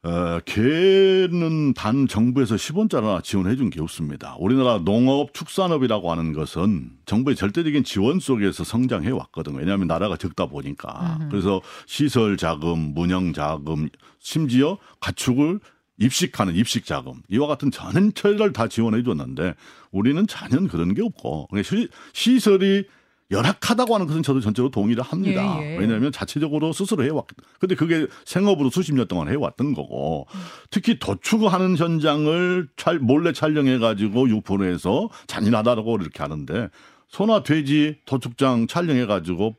어, 0.06 0.38
개는 0.44 1.74
단 1.74 2.06
정부에서 2.06 2.54
10원짜리나 2.54 3.24
지원해 3.24 3.56
준 3.56 3.70
게 3.70 3.80
없습니다. 3.80 4.36
우리나라 4.38 4.78
농업 4.78 5.34
축산업이라고 5.34 6.12
하는 6.12 6.32
것은 6.32 6.90
정부의 7.06 7.34
절대적인 7.34 7.82
지원 7.82 8.20
속에서 8.20 8.62
성장해 8.62 9.10
왔거든요. 9.10 9.56
왜냐하면 9.58 9.88
나라가 9.88 10.16
적다 10.16 10.46
보니까. 10.46 11.16
음흠. 11.22 11.28
그래서 11.30 11.60
시설 11.86 12.36
자금, 12.36 12.94
문형 12.94 13.32
자금, 13.32 13.88
심지어 14.20 14.78
가축을 15.00 15.58
입식하는 15.98 16.54
입식 16.54 16.84
자금 16.86 17.22
이와 17.28 17.48
같은 17.48 17.70
전체를 17.72 18.52
다 18.52 18.68
지원해 18.68 19.02
줬는데 19.02 19.54
우리는 19.90 20.24
전혀 20.28 20.68
그런 20.68 20.94
게 20.94 21.02
없고 21.02 21.48
시, 21.64 21.88
시설이 22.12 22.84
열악하다고 23.30 23.94
하는 23.94 24.06
것은 24.06 24.22
저도 24.22 24.40
전적으로 24.40 24.70
동의를 24.70 25.02
합니다. 25.02 25.58
예, 25.60 25.74
예. 25.74 25.78
왜냐하면 25.78 26.12
자체적으로 26.12 26.72
스스로 26.72 27.02
해왔. 27.04 27.24
근데 27.58 27.74
그게 27.74 28.06
생업으로 28.24 28.70
수십 28.70 28.94
년 28.94 29.08
동안 29.08 29.28
해왔던 29.28 29.74
거고 29.74 30.26
특히 30.70 30.98
도축하는 30.98 31.76
현장을 31.76 32.68
찰, 32.76 32.98
몰래 33.00 33.32
촬영해 33.32 33.78
가지고 33.78 34.28
유포해서 34.28 35.08
잔인하다고 35.26 35.98
이렇게 36.00 36.22
하는데 36.22 36.68
소나 37.08 37.42
돼지 37.42 37.98
도축장 38.04 38.68
촬영해 38.68 39.06
가지고 39.06 39.56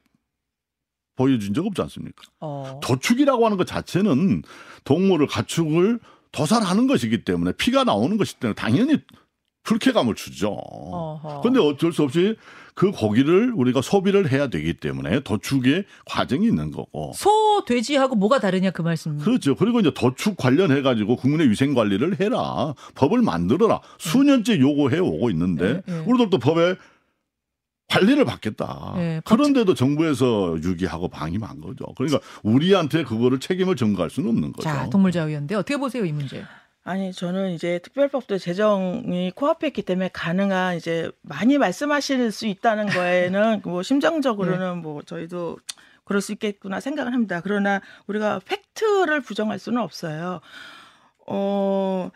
보여준 1.18 1.54
적 1.54 1.66
없지 1.66 1.82
않습니까? 1.82 2.24
어. 2.40 2.80
도축이라고 2.84 3.44
하는 3.46 3.58
것 3.58 3.66
자체는 3.68 4.44
동물을 4.86 5.28
가축을 5.28 6.00
도살하는 6.32 6.88
것이기 6.88 7.24
때문에 7.26 7.54
피가 7.54 7.84
나오는 7.84 8.16
것이기 8.18 8.40
때문에 8.40 8.54
당연히 8.56 8.98
불쾌감을 9.64 10.16
주죠. 10.16 10.52
어허. 10.52 11.42
그런데 11.42 11.60
어쩔 11.60 11.92
수 11.92 12.04
없이 12.04 12.38
그 12.78 12.92
고기를 12.92 13.54
우리가 13.56 13.82
소비를 13.82 14.32
해야 14.32 14.48
되기 14.50 14.76
때문에 14.76 15.22
도축의 15.22 15.86
과정이 16.06 16.46
있는 16.46 16.70
거고. 16.72 17.12
소, 17.16 17.66
돼지하고 17.66 18.16
뭐가 18.16 18.40
다르냐 18.40 18.70
그 18.70 18.84
말씀. 18.84 19.18
그렇죠. 19.18 19.56
그리고 19.56 19.80
이제 19.80 19.92
도축 19.96 20.38
관련해 20.38 20.84
가지고 20.84 21.16
국민의 21.16 21.50
위생 21.50 21.74
관리를 21.74 22.20
해라. 22.20 22.76
법을 22.94 23.24
만들어라. 23.24 23.82
수년째 23.98 24.60
요구해 24.60 25.00
오고 25.00 25.32
있는데 25.32 25.82
네, 25.88 25.92
네. 25.92 26.04
우리들도 26.06 26.38
법에 26.38 26.76
관리를 27.88 28.26
받겠다. 28.26 28.94
네, 28.96 29.22
법- 29.26 29.38
그런데도 29.38 29.74
정부에서 29.74 30.58
유기하고 30.62 31.08
방임한 31.08 31.62
거죠. 31.62 31.86
그러니까 31.96 32.20
우리한테 32.44 33.04
그거를 33.06 33.40
책임을 33.40 33.76
전가할 33.76 34.12
수는 34.12 34.30
없는 34.30 34.52
거죠. 34.52 34.70
자, 34.70 34.88
동물자유연대 34.92 35.56
어떻게 35.56 35.78
보세요 35.78 36.06
이 36.06 36.12
문제? 36.12 36.44
아니 36.88 37.12
저는 37.12 37.52
이제 37.52 37.80
특별법도 37.80 38.38
제정이 38.38 39.32
코앞에 39.32 39.68
있기 39.68 39.82
때문에 39.82 40.10
가능한 40.14 40.78
이제 40.78 41.12
많이 41.22 41.58
말씀하실 41.58 42.32
수 42.32 42.48
있다는 42.48 42.88
거에는 42.88 43.62
뭐 43.68 43.84
심정적으로는 43.84 44.78
뭐 44.82 45.02
저희도 45.02 45.58
그럴 46.06 46.22
수 46.22 46.32
있겠구나 46.32 46.80
생각을 46.80 47.12
합니다. 47.12 47.42
그러나 47.44 47.82
우리가 48.08 48.40
팩트를 48.46 49.20
부정할 49.20 49.60
수는 49.60 49.82
없어요. 49.82 50.40
어 51.28 52.10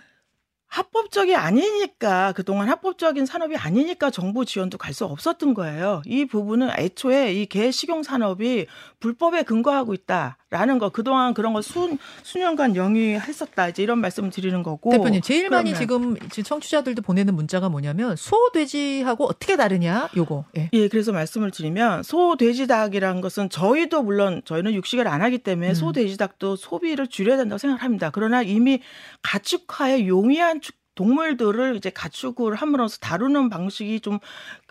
합법적이 0.68 1.36
아니니까 1.36 2.32
그동안 2.32 2.70
합법적인 2.70 3.26
산업이 3.26 3.58
아니니까 3.58 4.10
정부 4.10 4.46
지원도 4.46 4.78
갈 4.78 4.94
수 4.94 5.04
없었던 5.06 5.54
거예요. 5.54 6.02
이 6.06 6.24
부분은 6.26 6.70
애초에 6.80 7.34
이 7.34 7.46
개 7.48 7.72
식용 7.72 8.04
산업이 8.04 8.68
불법에 9.02 9.44
근거하고 9.44 9.94
있다라는 9.94 10.78
거 10.80 10.90
그동안 10.90 11.34
그런 11.34 11.52
거 11.52 11.62
수, 11.62 11.98
수년간 12.24 12.78
영위했었다 12.78 13.68
이제 13.68 13.84
이런 13.84 14.00
말씀을 14.00 14.30
드리는 14.30 14.64
거고 14.64 14.92
대표님 14.92 15.20
제일 15.22 15.50
많이 15.50 15.74
그러면- 15.74 16.16
지금 16.16 16.30
지금 16.30 16.44
청취자들도 16.44 17.02
보내는 17.02 17.36
문자가 17.36 17.68
뭐냐면 17.68 18.16
소, 18.16 18.50
돼지하고 18.54 19.26
어떻게 19.26 19.58
다르냐 19.58 20.08
요거. 20.16 20.46
예. 20.58 20.70
예, 20.72 20.88
그래서 20.88 21.12
말씀을 21.12 21.52
드리면 21.52 22.04
소, 22.04 22.38
돼지, 22.38 22.68
닭이라는 22.68 23.20
것은 23.22 23.50
저희도 23.50 24.04
물론 24.04 24.42
저희는 24.46 24.74
육식을 24.76 25.08
안 25.08 25.22
하기 25.22 25.40
때문에 25.40 25.70
음. 25.70 25.74
소, 25.74 25.92
돼지, 25.92 26.16
닭도 26.18 26.56
소비를 26.56 27.08
줄여야 27.08 27.38
된다고 27.38 27.58
생각합니다. 27.58 28.12
그러나 28.12 28.42
이미 28.44 28.82
가축화에 29.24 30.08
용이한 30.08 30.62
축- 30.62 30.76
동물들을 30.96 31.76
이제 31.76 31.90
가축을 31.90 32.56
함으로써 32.56 32.98
다루는 33.00 33.50
방식이 33.50 34.00
좀 34.00 34.20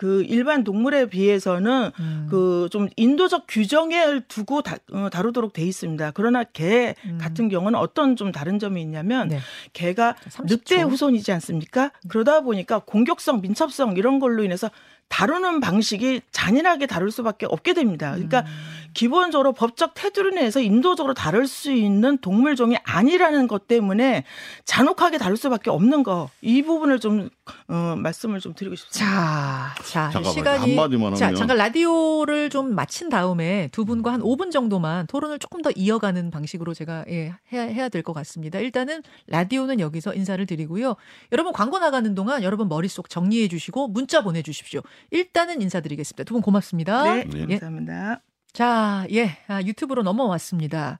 그 0.01 0.23
일반 0.23 0.63
동물에 0.63 1.05
비해서는 1.05 1.91
음. 1.99 2.27
그좀 2.31 2.89
인도적 2.95 3.45
규정을 3.47 4.21
두고 4.27 4.63
다, 4.63 4.77
어, 4.91 5.09
다루도록 5.11 5.53
돼 5.53 5.63
있습니다. 5.63 6.09
그러나 6.15 6.43
개 6.43 6.95
음. 7.05 7.19
같은 7.21 7.49
경우는 7.49 7.77
어떤 7.77 8.15
좀 8.15 8.31
다른 8.31 8.57
점이 8.57 8.81
있냐면 8.81 9.27
네. 9.27 9.39
개가 9.73 10.15
30초. 10.27 10.45
늑대 10.47 10.81
후손이지 10.81 11.31
않습니까? 11.33 11.91
그러다 12.07 12.41
보니까 12.41 12.79
공격성, 12.79 13.41
민첩성 13.41 13.95
이런 13.97 14.19
걸로 14.19 14.43
인해서 14.43 14.71
다루는 15.11 15.59
방식이 15.59 16.21
잔인하게 16.31 16.87
다룰 16.87 17.11
수밖에 17.11 17.45
없게 17.45 17.73
됩니다. 17.73 18.11
그러니까 18.13 18.45
기본적으로 18.93 19.51
법적 19.53 19.93
테두리 19.93 20.33
내에서 20.35 20.59
인도적으로 20.61 21.13
다룰 21.13 21.47
수 21.47 21.71
있는 21.71 22.17
동물종이 22.17 22.77
아니라는 22.83 23.47
것 23.47 23.67
때문에 23.67 24.23
잔혹하게 24.65 25.17
다룰 25.17 25.37
수밖에 25.37 25.69
없는 25.69 26.03
거 26.03 26.29
이 26.41 26.61
부분을 26.61 26.99
좀 26.99 27.29
어, 27.67 27.95
말씀을 27.97 28.39
좀 28.39 28.53
드리고 28.53 28.75
싶습니다. 28.75 29.73
자, 29.85 30.09
자. 30.11 30.23
시간이 30.23 30.75
한마디만 30.75 31.15
자. 31.15 31.33
잠깐 31.33 31.57
라디오를 31.57 32.49
좀 32.49 32.73
마친 32.73 33.09
다음에 33.09 33.69
두 33.71 33.85
분과 33.85 34.13
한 34.13 34.21
5분 34.21 34.51
정도만 34.51 35.07
토론을 35.07 35.39
조금 35.39 35.61
더 35.61 35.69
이어가는 35.75 36.31
방식으로 36.31 36.73
제가 36.73 37.05
예, 37.09 37.33
해야, 37.51 37.63
해야 37.63 37.89
될 37.89 38.01
것 38.01 38.13
같습니다. 38.13 38.57
일단은 38.59 39.03
라디오는 39.27 39.79
여기서 39.79 40.13
인사를 40.15 40.43
드리고요. 40.45 40.95
여러분 41.31 41.53
광고 41.53 41.77
나가는 41.79 42.15
동안 42.15 42.41
여러분 42.43 42.67
머릿속 42.67 43.09
정리해 43.09 43.47
주시고 43.47 43.89
문자 43.89 44.23
보내 44.23 44.41
주십시오. 44.41 44.81
일단은 45.09 45.61
인사드리겠습니다. 45.61 46.23
두 46.23 46.33
분 46.35 46.41
고맙습니다. 46.41 47.15
네, 47.15 47.25
예. 47.49 47.57
감사합니다. 47.59 48.21
자, 48.53 49.05
예, 49.11 49.37
아, 49.47 49.61
유튜브로 49.63 50.03
넘어왔습니다. 50.03 50.99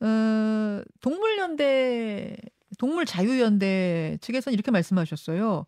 어, 0.00 0.82
동물연대, 1.00 2.36
동물자유연대 2.78 4.18
측에서는 4.20 4.54
이렇게 4.54 4.70
말씀하셨어요. 4.70 5.66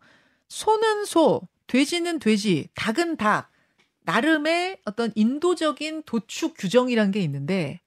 소는 0.49 1.05
소, 1.05 1.41
돼지는 1.67 2.19
돼지, 2.19 2.67
닭은 2.75 3.17
닭. 3.17 3.49
나름의 4.03 4.79
어떤 4.85 5.11
인도적인 5.15 6.03
도축 6.05 6.55
규정이란 6.57 7.11
게 7.11 7.19
있는데, 7.21 7.81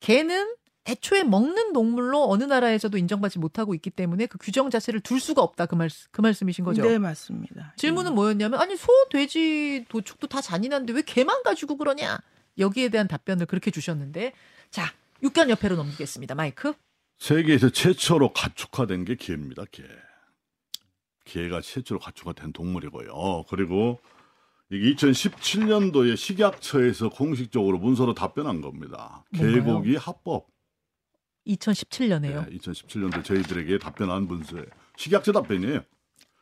개는 0.00 0.54
애초에 0.88 1.22
먹는 1.22 1.74
동물로 1.74 2.30
어느 2.30 2.44
나라에서도 2.44 2.96
인정받지 2.96 3.38
못하고 3.38 3.74
있기 3.74 3.90
때문에 3.90 4.26
그 4.26 4.38
규정 4.38 4.70
자체를 4.70 5.00
둘 5.00 5.20
수가 5.20 5.42
없다. 5.42 5.66
그 5.66 5.74
말, 5.74 5.90
그 6.10 6.22
말씀이신 6.22 6.64
거죠. 6.64 6.82
네, 6.82 6.98
맞습니다. 6.98 7.74
질문은 7.76 8.14
뭐였냐면 8.14 8.58
아니 8.58 8.76
소, 8.76 8.88
돼지 9.10 9.84
도축도 9.88 10.28
다 10.28 10.40
잔인한데 10.40 10.94
왜 10.94 11.02
개만 11.02 11.42
가지고 11.42 11.76
그러냐? 11.76 12.18
여기에 12.56 12.88
대한 12.88 13.06
답변을 13.06 13.46
그렇게 13.46 13.70
주셨는데 13.70 14.32
자 14.70 14.92
육견 15.22 15.50
옆에로 15.50 15.76
넘기겠습니다. 15.76 16.34
마이크. 16.34 16.72
세계에서 17.18 17.70
최초로 17.70 18.32
가축화된 18.32 19.04
게 19.04 19.16
개입니다. 19.16 19.64
개. 19.70 19.82
개가 21.24 21.60
최초로 21.60 22.00
가축화된 22.00 22.52
동물이고요. 22.52 23.44
그리고 23.50 24.00
이게 24.70 24.94
2017년도에 24.94 26.16
식약처에서 26.16 27.10
공식적으로 27.10 27.78
문서로 27.78 28.14
답변한 28.14 28.60
겁니다. 28.60 29.24
뭔가요? 29.30 29.64
개고기 29.64 29.96
합법. 29.96 30.46
2017년에요. 31.48 32.48
네, 32.50 32.58
2017년도 32.58 33.24
저희들에게 33.24 33.78
답변한 33.78 34.26
문서예요. 34.26 34.66
식약처 34.96 35.32
답변이에요. 35.32 35.80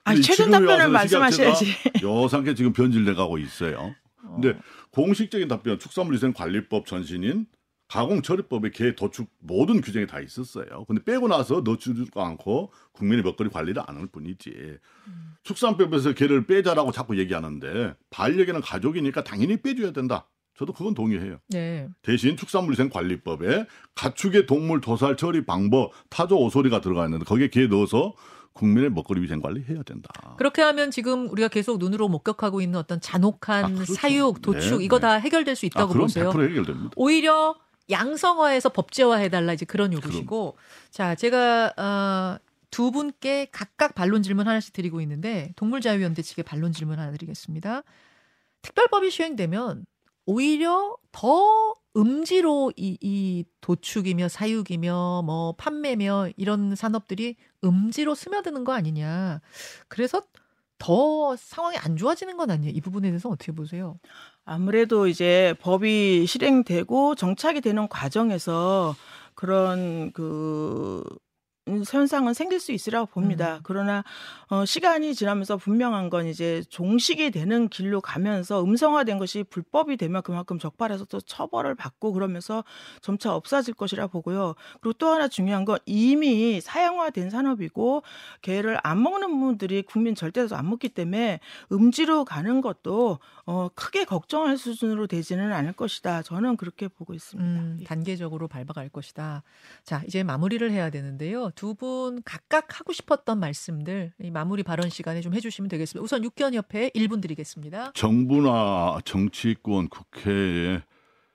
아, 0.04 0.14
최근 0.14 0.50
답변을 0.50 0.88
말씀하셔야지. 0.90 1.66
여상케 2.02 2.54
지금 2.54 2.72
변질돼 2.72 3.14
가고 3.14 3.38
있어요. 3.38 3.94
근데 4.34 4.50
어. 4.50 4.60
공식적인 4.90 5.48
답변 5.48 5.78
축산물위생관리법 5.78 6.86
전신인 6.86 7.46
가공처리법에 7.88 8.70
개 8.70 8.94
도축 8.96 9.28
모든 9.38 9.80
규정이 9.80 10.08
다 10.08 10.18
있었어요. 10.20 10.84
근데 10.86 11.02
빼고 11.04 11.28
나서 11.28 11.60
넣지도 11.64 12.04
않고 12.20 12.72
국민의 12.92 13.22
먹거리 13.22 13.48
관리를 13.48 13.82
안 13.86 13.96
할 13.96 14.06
뿐이지. 14.08 14.78
축산법에서 15.44 16.12
개를 16.14 16.46
빼자라고 16.46 16.90
자꾸 16.90 17.16
얘기하는데 17.18 17.94
반려견은 18.10 18.60
가족이니까 18.62 19.22
당연히 19.22 19.56
빼줘야 19.62 19.92
된다. 19.92 20.26
저도 20.58 20.72
그건 20.72 20.94
동의해요. 20.94 21.38
네. 21.48 21.88
대신 22.02 22.36
축산물위생관리법에 22.36 23.66
가축의 23.94 24.46
동물 24.46 24.80
도살 24.80 25.16
처리 25.16 25.44
방법 25.44 25.92
타조 26.08 26.38
오소리가 26.38 26.80
들어가 26.80 27.04
있는데 27.04 27.24
거기에 27.24 27.48
개 27.48 27.66
넣어서 27.66 28.14
국민의 28.54 28.90
먹거리 28.90 29.20
위생 29.20 29.40
관리 29.40 29.62
해야 29.68 29.82
된다. 29.82 30.08
그렇게 30.38 30.62
하면 30.62 30.90
지금 30.90 31.28
우리가 31.28 31.48
계속 31.48 31.78
눈으로 31.78 32.08
목격하고 32.08 32.62
있는 32.62 32.78
어떤 32.78 33.00
잔혹한 33.00 33.64
아, 33.64 33.68
그렇죠. 33.68 33.92
사육, 33.94 34.40
도축 34.40 34.78
네, 34.78 34.84
이거 34.84 34.96
네. 34.96 35.02
다 35.02 35.14
해결될 35.14 35.54
수 35.56 35.66
있다고 35.66 35.92
그럼 35.92 36.06
보세요. 36.06 36.30
100% 36.30 36.50
해결됩니다. 36.50 36.90
오히려 36.96 37.54
양성화해서 37.90 38.70
법제화해달라 38.70 39.52
이제 39.52 39.64
그런 39.66 39.92
요구시고 39.92 40.56
자 40.90 41.14
제가 41.14 41.72
어, 41.76 42.38
두 42.70 42.90
분께 42.90 43.48
각각 43.52 43.94
반론 43.94 44.22
질문 44.22 44.48
하나씩 44.48 44.72
드리고 44.72 45.00
있는데 45.02 45.52
동물자유연대 45.56 46.22
측의 46.22 46.44
반론 46.44 46.72
질문 46.72 46.98
하나 46.98 47.12
드리겠습니다. 47.12 47.82
특별법이 48.62 49.10
시행되면 49.10 49.84
오히려 50.26 50.96
더 51.12 51.74
음지로 51.96 52.72
이, 52.76 52.98
이 53.00 53.44
도축이며 53.62 54.28
사육이며 54.28 55.22
뭐 55.24 55.54
판매며 55.56 56.30
이런 56.36 56.74
산업들이 56.76 57.36
음지로 57.64 58.14
스며드는 58.14 58.64
거 58.64 58.72
아니냐. 58.72 59.40
그래서 59.88 60.22
더 60.78 61.36
상황이 61.36 61.78
안 61.78 61.96
좋아지는 61.96 62.36
건 62.36 62.50
아니에요. 62.50 62.74
이 62.74 62.80
부분에 62.80 63.08
대해서 63.08 63.30
어떻게 63.30 63.52
보세요? 63.52 63.98
아무래도 64.44 65.06
이제 65.06 65.54
법이 65.60 66.26
실행되고 66.26 67.14
정착이 67.14 67.62
되는 67.62 67.88
과정에서 67.88 68.94
그런 69.34 70.12
그 70.12 71.02
현상은 71.66 72.32
생길 72.32 72.60
수 72.60 72.70
있으라고 72.70 73.06
봅니다. 73.06 73.56
음. 73.56 73.60
그러나 73.64 74.04
어, 74.48 74.64
시간이 74.64 75.14
지나면서 75.14 75.56
분명한 75.56 76.10
건 76.10 76.26
이제 76.26 76.62
종식이 76.68 77.32
되는 77.32 77.68
길로 77.68 78.00
가면서 78.00 78.62
음성화된 78.62 79.18
것이 79.18 79.42
불법이 79.42 79.96
되면 79.96 80.22
그만큼 80.22 80.58
적발해서 80.60 81.06
또 81.06 81.20
처벌을 81.20 81.74
받고 81.74 82.12
그러면서 82.12 82.62
점차 83.00 83.34
없어질 83.34 83.74
것이라 83.74 84.06
보고요. 84.06 84.54
그리고 84.80 84.92
또 84.94 85.08
하나 85.08 85.26
중요한 85.26 85.64
건 85.64 85.78
이미 85.86 86.60
사양화된 86.60 87.30
산업이고 87.30 88.04
개를 88.42 88.78
안 88.84 89.02
먹는 89.02 89.40
분들이 89.40 89.82
국민 89.82 90.14
절대로 90.14 90.48
안 90.52 90.70
먹기 90.70 90.90
때문에 90.90 91.40
음지로 91.72 92.24
가는 92.24 92.60
것도 92.60 93.18
어, 93.44 93.68
크게 93.74 94.04
걱정할 94.04 94.56
수준으로 94.56 95.08
되지는 95.08 95.52
않을 95.52 95.72
것이다. 95.72 96.22
저는 96.22 96.56
그렇게 96.56 96.86
보고 96.86 97.12
있습니다. 97.14 97.50
음, 97.50 97.78
예. 97.80 97.84
단계적으로 97.84 98.46
밟아갈 98.46 98.88
것이다. 98.88 99.42
자, 99.82 100.02
이제 100.06 100.22
마무리를 100.22 100.70
해야 100.70 100.90
되는데요. 100.90 101.50
두 101.56 101.74
분 101.74 102.22
각각 102.24 102.78
하고 102.78 102.92
싶었던 102.92 103.40
말씀들 103.40 104.12
이 104.22 104.30
마무리 104.30 104.62
발언 104.62 104.88
시간에 104.88 105.20
좀 105.20 105.34
해주시면 105.34 105.68
되겠습니다. 105.68 106.04
우선 106.04 106.22
육견협회 106.22 106.90
1분 106.90 107.20
드리겠습니다. 107.20 107.92
정부나 107.94 108.98
정치권, 109.04 109.88
국회에 109.88 110.82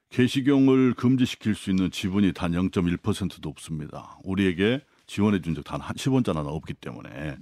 개식용을 0.10 0.94
금지시킬 0.94 1.56
수 1.56 1.70
있는 1.70 1.90
지분이 1.92 2.34
단 2.34 2.52
0.1%도 2.52 3.50
없습니다. 3.50 4.18
우리에게 4.24 4.82
지원해 5.08 5.42
준 5.42 5.56
적단한 5.56 5.96
10원짜리나 5.96 6.48
없기 6.48 6.74
때문에. 6.76 7.38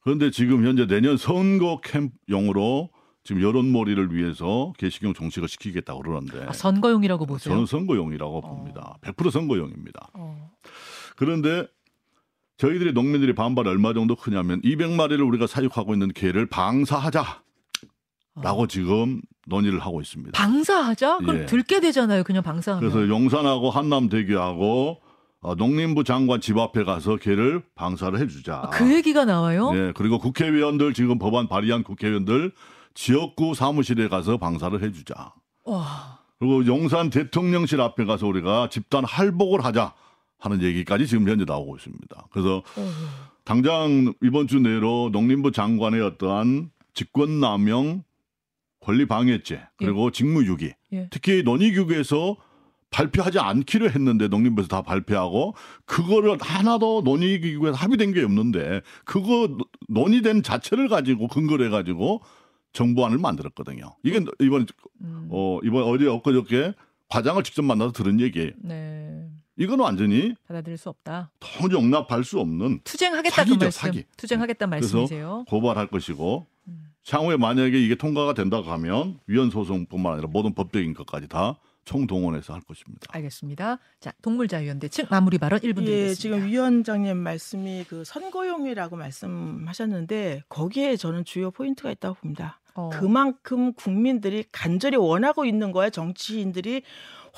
그런데 0.00 0.30
지금 0.30 0.64
현재 0.66 0.86
내년 0.86 1.16
선거 1.16 1.80
캠용으로 1.82 2.90
지금 3.24 3.42
여론몰이를 3.42 4.14
위해서 4.14 4.72
개식용 4.78 5.12
정식을 5.12 5.48
시키겠다고 5.48 6.00
그러는데 6.00 6.44
아, 6.46 6.52
선거용이라고 6.52 7.26
보세요. 7.26 7.52
저는 7.52 7.66
선거용이라고 7.66 8.40
봅니다. 8.40 8.96
100% 9.02 9.30
선거용입니다. 9.30 10.10
어. 10.14 10.50
그런데 11.16 11.66
저희들이 12.58 12.92
농민들이 12.92 13.34
반발이 13.34 13.68
얼마 13.68 13.94
정도 13.94 14.16
크냐면 14.16 14.60
200마리를 14.62 15.26
우리가 15.26 15.46
사육하고 15.46 15.94
있는 15.94 16.12
개를 16.12 16.46
방사하자 16.46 17.42
라고 18.42 18.62
어. 18.62 18.66
지금 18.66 19.20
논의를 19.46 19.78
하고 19.78 20.00
있습니다. 20.00 20.32
방사하자? 20.38 21.18
그럼 21.18 21.38
예. 21.38 21.46
들게 21.46 21.80
되잖아요. 21.80 22.24
그냥 22.24 22.42
방사하면. 22.42 22.90
그래서 22.90 23.08
용산하고 23.08 23.70
한남 23.70 24.08
대교하고 24.08 25.00
어, 25.40 25.54
농림부 25.54 26.02
장관 26.02 26.40
집 26.40 26.58
앞에 26.58 26.82
가서 26.82 27.16
개를 27.16 27.62
방사를 27.76 28.18
해주자. 28.18 28.62
아, 28.64 28.70
그 28.70 28.92
얘기가 28.92 29.24
나와요? 29.24 29.70
네, 29.70 29.92
그리고 29.94 30.18
국회의원들 30.18 30.94
지금 30.94 31.18
법안 31.18 31.46
발의한 31.46 31.84
국회의원들 31.84 32.52
지역구 32.94 33.54
사무실에 33.54 34.08
가서 34.08 34.36
방사를 34.36 34.82
해주자. 34.82 35.32
와. 35.64 36.18
그리고 36.40 36.66
용산 36.66 37.10
대통령실 37.10 37.80
앞에 37.80 38.04
가서 38.04 38.26
우리가 38.26 38.68
집단 38.68 39.04
할복을 39.04 39.64
하자 39.64 39.94
하는 40.38 40.62
얘기까지 40.62 41.06
지금 41.06 41.28
현재 41.28 41.44
나오고 41.44 41.76
있습니다. 41.76 42.26
그래서 42.30 42.58
어. 42.76 42.90
당장 43.44 44.12
이번 44.22 44.46
주 44.46 44.60
내로 44.60 45.10
농림부 45.12 45.52
장관의 45.52 46.00
어떠한 46.02 46.70
직권남용, 46.94 48.02
권리방해죄 48.80 49.60
그리고 49.76 50.10
직무유기, 50.10 50.72
예. 50.92 51.08
특히 51.10 51.42
논의규칙에서 51.42 52.36
발표하지 52.90 53.38
않기로 53.38 53.90
했는데 53.90 54.28
농림부에서 54.28 54.68
다 54.68 54.82
발표하고 54.82 55.54
그거를 55.84 56.38
하나도 56.40 57.02
논의기구에서 57.04 57.76
합의된 57.76 58.14
게 58.14 58.22
없는데 58.22 58.80
그거 59.04 59.48
노- 59.48 59.66
논의된 59.88 60.42
자체를 60.42 60.88
가지고 60.88 61.28
근거를 61.28 61.66
해가지고 61.66 62.22
정부안을 62.72 63.18
만들었거든요. 63.18 63.94
이게 64.04 64.24
이번 64.40 64.66
음. 65.02 65.28
어 65.30 65.58
이번 65.64 65.82
어제 65.84 66.06
엊그저께 66.06 66.72
과장을 67.10 67.42
직접 67.42 67.62
만나서 67.62 67.92
들은 67.92 68.20
얘기예요. 68.20 68.52
네. 68.62 69.27
이건 69.58 69.80
완전히 69.80 70.34
받아들일 70.46 70.78
수 70.78 70.88
없다. 70.88 71.30
도저히 71.40 71.72
용납할 71.72 72.24
수 72.24 72.38
없는 72.38 72.80
투쟁하겠다 72.84 73.30
그 73.30 73.36
사기죠, 73.36 73.58
말씀. 73.58 73.80
사기. 73.80 74.04
투쟁하겠다 74.16 74.66
말씀이세요. 74.68 75.44
고발할 75.48 75.88
것이고 75.88 76.46
음. 76.68 76.92
향후에 77.08 77.36
만약에 77.36 77.78
이게 77.78 77.96
통과가 77.96 78.34
된다고 78.34 78.70
하면 78.70 79.18
위헌 79.26 79.50
소송뿐만 79.50 80.12
아니라 80.14 80.28
모든 80.28 80.54
법적인 80.54 80.94
것까지 80.94 81.28
다 81.28 81.58
총동원해서 81.84 82.52
할 82.52 82.60
것입니다. 82.60 83.06
알겠습니다. 83.10 83.78
자, 83.98 84.12
동물자유연대 84.20 84.88
측 84.88 85.08
마무리 85.10 85.38
발언 85.38 85.58
1분 85.60 85.80
예, 85.82 85.86
드리겠습니다. 85.86 86.14
지금 86.14 86.46
위원장님 86.46 87.16
말씀이 87.16 87.84
그 87.88 88.04
선거용이라고 88.04 88.96
말씀하셨는데 88.96 90.42
거기에 90.50 90.96
저는 90.96 91.24
주요 91.24 91.50
포인트가 91.50 91.90
있다고 91.90 92.16
봅니다. 92.16 92.60
어. 92.74 92.90
그만큼 92.90 93.72
국민들이 93.72 94.44
간절히 94.52 94.96
원하고 94.98 95.44
있는 95.46 95.72
거에 95.72 95.90
정치인들이 95.90 96.82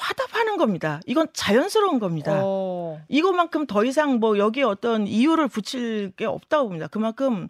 화답하는 0.00 0.56
겁니다. 0.56 1.00
이건 1.06 1.28
자연스러운 1.32 1.98
겁니다. 1.98 2.40
어. 2.42 3.00
이거만큼 3.08 3.66
더 3.66 3.84
이상 3.84 4.18
뭐 4.18 4.38
여기에 4.38 4.64
어떤 4.64 5.06
이유를 5.06 5.48
붙일 5.48 6.12
게 6.16 6.24
없다고 6.24 6.68
봅니다. 6.68 6.88
그만큼 6.88 7.48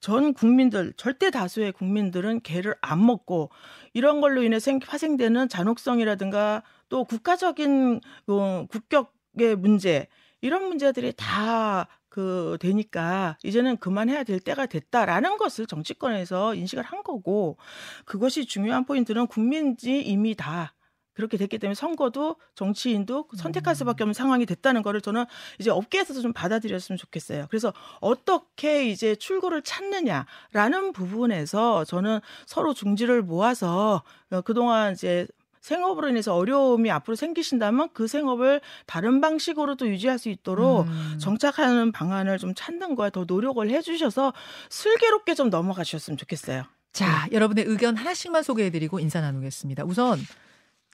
전 0.00 0.32
국민들, 0.32 0.92
절대 0.96 1.30
다수의 1.30 1.72
국민들은 1.72 2.40
개를 2.40 2.74
안 2.80 3.04
먹고 3.04 3.50
이런 3.92 4.20
걸로 4.20 4.42
인해 4.42 4.58
생, 4.58 4.78
파생되는 4.78 5.48
잔혹성이라든가 5.48 6.62
또 6.88 7.04
국가적인 7.04 8.00
어, 8.28 8.66
국격의 8.70 9.56
문제 9.56 10.08
이런 10.40 10.64
문제들이 10.64 11.12
다 11.16 11.86
그 12.10 12.58
되니까 12.60 13.38
이제는 13.44 13.78
그만해야 13.78 14.24
될 14.24 14.40
때가 14.40 14.66
됐다라는 14.66 15.38
것을 15.38 15.66
정치권에서 15.66 16.56
인식을 16.56 16.82
한 16.82 17.02
거고 17.02 17.56
그것이 18.04 18.44
중요한 18.44 18.84
포인트는 18.84 19.28
국민이 19.28 20.02
이미 20.02 20.34
다 20.34 20.74
그렇게 21.12 21.36
됐기 21.36 21.58
때문에 21.58 21.74
선거도 21.74 22.36
정치인도 22.54 23.28
선택할 23.36 23.74
수밖에 23.74 24.04
없는 24.04 24.14
상황이 24.14 24.46
됐다는 24.46 24.82
거를 24.82 25.00
저는 25.00 25.24
이제 25.58 25.70
업계에서도 25.70 26.20
좀 26.20 26.32
받아들였으면 26.32 26.96
좋겠어요. 26.96 27.46
그래서 27.50 27.72
어떻게 28.00 28.88
이제 28.88 29.14
출구를 29.14 29.62
찾느냐라는 29.62 30.92
부분에서 30.92 31.84
저는 31.84 32.20
서로 32.46 32.74
중지를 32.74 33.22
모아서 33.22 34.02
어, 34.30 34.40
그동안 34.42 34.92
이제 34.92 35.26
생업으로 35.60 36.08
인해서 36.08 36.34
어려움이 36.34 36.90
앞으로 36.90 37.14
생기신다면 37.14 37.90
그 37.92 38.06
생업을 38.06 38.60
다른 38.86 39.20
방식으로도 39.20 39.88
유지할 39.88 40.18
수 40.18 40.30
있도록 40.30 40.86
음. 40.86 41.18
정착하는 41.20 41.92
방안을 41.92 42.38
좀 42.38 42.54
찾는 42.54 42.94
거에 42.94 43.10
더 43.10 43.24
노력을 43.26 43.68
해주셔서 43.68 44.32
슬기롭게 44.70 45.34
좀 45.34 45.50
넘어가셨으면 45.50 46.16
좋겠어요. 46.16 46.64
자, 46.92 47.28
여러분의 47.30 47.64
의견 47.66 47.96
하나씩만 47.96 48.42
소개해드리고 48.42 48.98
인사 48.98 49.20
나누겠습니다. 49.20 49.84
우선 49.84 50.18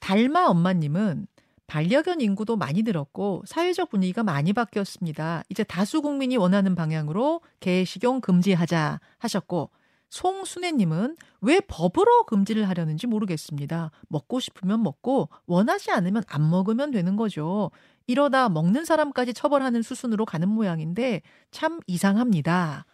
달마 0.01 0.47
엄마님은 0.47 1.27
반려견 1.67 2.21
인구도 2.21 2.57
많이 2.57 2.83
늘었고 2.83 3.43
사회적 3.47 3.91
분위기가 3.91 4.23
많이 4.23 4.53
바뀌었습니다. 4.53 5.43
이제 5.49 5.65
다수 5.65 6.01
국민이 6.01 6.37
원하는 6.37 6.75
방향으로 6.75 7.41
개 7.61 7.85
식용 7.85 8.21
금지하자 8.21 9.01
하셨고 9.19 9.71
송순애님은 10.11 11.17
왜 11.41 11.61
법으로 11.61 12.25
금지를 12.25 12.69
하려는지 12.69 13.07
모르겠습니다. 13.07 13.91
먹고 14.09 14.39
싶으면 14.39 14.83
먹고 14.83 15.29
원하지 15.47 15.91
않으면 15.91 16.23
안 16.29 16.49
먹으면 16.49 16.93
되는 16.93 17.17
거죠. 17.17 17.71
이러다 18.07 18.49
먹는 18.49 18.85
사람까지 18.85 19.35
처벌하는 19.35 19.83
수순으로 19.83 20.25
가는 20.25 20.49
모양인데 20.49 21.23
참 21.51 21.81
이상합니다. 21.89 22.87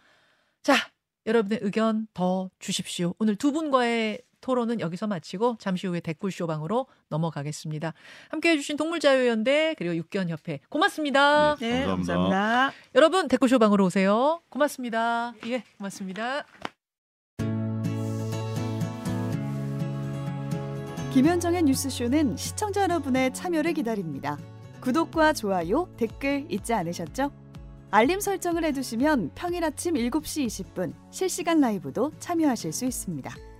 자, 0.63 0.73
여러분의 1.27 1.59
의견 1.61 2.07
더 2.13 2.49
주십시오. 2.59 3.13
오늘 3.19 3.35
두 3.35 3.51
분과의 3.51 4.21
토론은 4.43 4.81
여기서 4.81 5.07
마치고 5.07 5.55
잠시 5.59 5.87
후에 5.87 6.01
댓글 6.01 6.29
쇼방으로 6.29 6.85
넘어가겠습니다. 7.07 7.93
함께 8.29 8.51
해 8.51 8.57
주신 8.57 8.75
동물자유연대 8.77 9.75
그리고 9.77 9.95
육견협회 9.95 10.59
고맙습니다. 10.69 11.55
네, 11.55 11.79
네, 11.79 11.85
감사합니다. 11.85 12.13
감사합니다. 12.13 12.73
여러분 12.93 13.27
댓글 13.29 13.47
쇼방으로 13.47 13.85
오세요. 13.85 14.41
고맙습니다. 14.49 15.33
예, 15.47 15.63
고맙습니다. 15.77 16.45
김현정의 21.13 21.63
뉴스쇼는 21.63 22.35
시청자 22.37 22.81
여러분의 22.83 23.33
참여를 23.33 23.73
기다립니다. 23.73 24.37
구독과 24.81 25.33
좋아요, 25.33 25.87
댓글 25.95 26.45
잊지 26.49 26.73
않으셨죠? 26.73 27.31
알림 27.91 28.19
설정을 28.19 28.65
해두시면 28.65 29.31
평일 29.35 29.63
아침 29.63 29.93
7시 29.93 30.47
20분 30.47 30.93
실시간 31.11 31.61
라이브도 31.61 32.11
참여하실 32.19 32.73
수 32.73 32.85
있습니다. 32.85 33.52